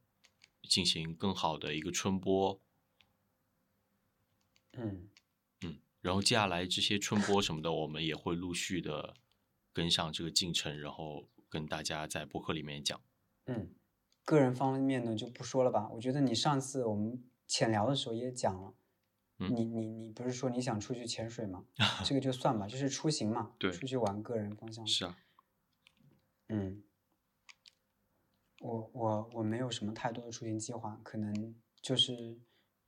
[0.68, 2.60] 进行更好的一个春播。
[4.72, 5.08] 嗯
[5.62, 9.14] 嗯，然后接下来这些春播什么的，我们也会陆续的
[9.72, 13.00] 跟上这个进程，然后跟大家在播客里面讲。
[13.46, 13.74] 嗯，
[14.24, 15.88] 个人方面呢就不说了吧。
[15.90, 18.74] 我觉得你上次我们浅聊的时候也讲了，嗯
[19.38, 21.64] 你你你不是说你想出去潜水吗？
[22.04, 24.86] 这个就算吧，就是出行嘛，对出去玩个人方向。
[24.86, 25.18] 是啊，
[26.48, 26.82] 嗯，
[28.60, 32.38] 我我我没有什么太多的出行计划，可能就是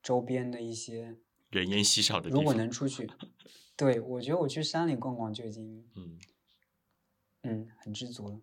[0.03, 1.17] 周边的一些，
[1.51, 2.55] 人烟稀少的地方如果。
[2.55, 3.09] 能出去，
[3.77, 6.19] 对我觉得我去山里逛逛就已经嗯，
[7.43, 8.41] 嗯很知足了。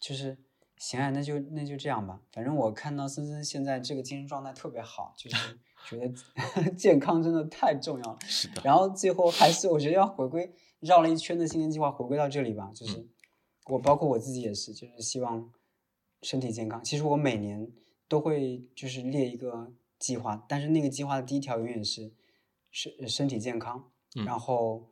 [0.00, 0.38] 就是
[0.78, 2.20] 行啊，那就那就这样吧。
[2.32, 8.18] 反正我看到森森现在这个精神状态特别好，就是 觉得 健康真的太重要了。
[8.22, 8.62] 是的。
[8.64, 12.70] 然后最后还是我觉得要回归绕了一圈的新年计划，回归到这里吧。
[12.74, 13.08] 就是、嗯
[13.68, 15.52] 我包括我自己也是，就是希望
[16.22, 16.82] 身体健康。
[16.82, 17.70] 其实我每年
[18.08, 22.10] 都会就是列一个计划，但是那个计划的第一条永远是
[22.70, 24.88] 身身体健康，嗯然后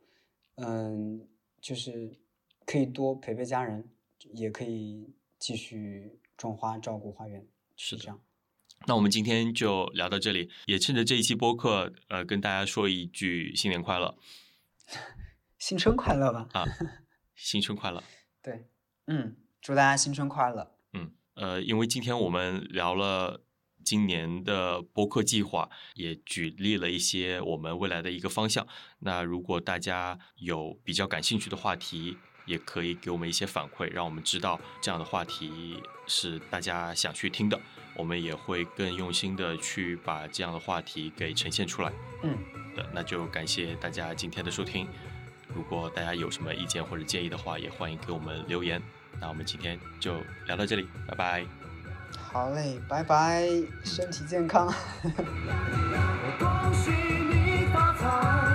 [0.57, 1.27] 嗯，
[1.59, 2.19] 就是
[2.67, 3.89] 可以多陪陪家人，
[4.33, 8.21] 也可以继续种花照顾花园，是这样。
[8.85, 14.17] 那我们今天就聊到这里，也趁着这一期播客，呃，跟大家说一句新年快乐
[15.57, 16.47] 新春快乐吧！
[16.53, 16.65] 啊，
[17.33, 18.03] 新春快乐。
[18.43, 18.67] 对，
[19.07, 20.75] 嗯，祝大家新春快乐。
[20.93, 23.43] 嗯，呃，因为今天我们聊了
[23.83, 28.67] 今年的播客计划，也举例了一些我们未来的一个方向。
[28.99, 32.17] 那如果大家有比较感兴趣的话题，
[32.47, 37.59] 也可以给我们一些反馈，让我们知道这样的话题是大家想去听的。
[37.93, 41.91] 我们也会更用心的去把这样的话题给呈现出来。
[42.23, 42.37] 嗯，
[42.75, 44.87] 的，那就感谢大家今天的收听。
[45.53, 48.81] 如果大家有什么意见或者建议的话，也欢迎给我们留言。
[49.19, 50.13] 那我们今天就
[50.45, 51.45] 聊到这里，拜拜。
[52.31, 53.47] 好嘞，拜拜，
[53.83, 54.67] 身体健康。
[55.03, 58.46] 我恭喜你发财。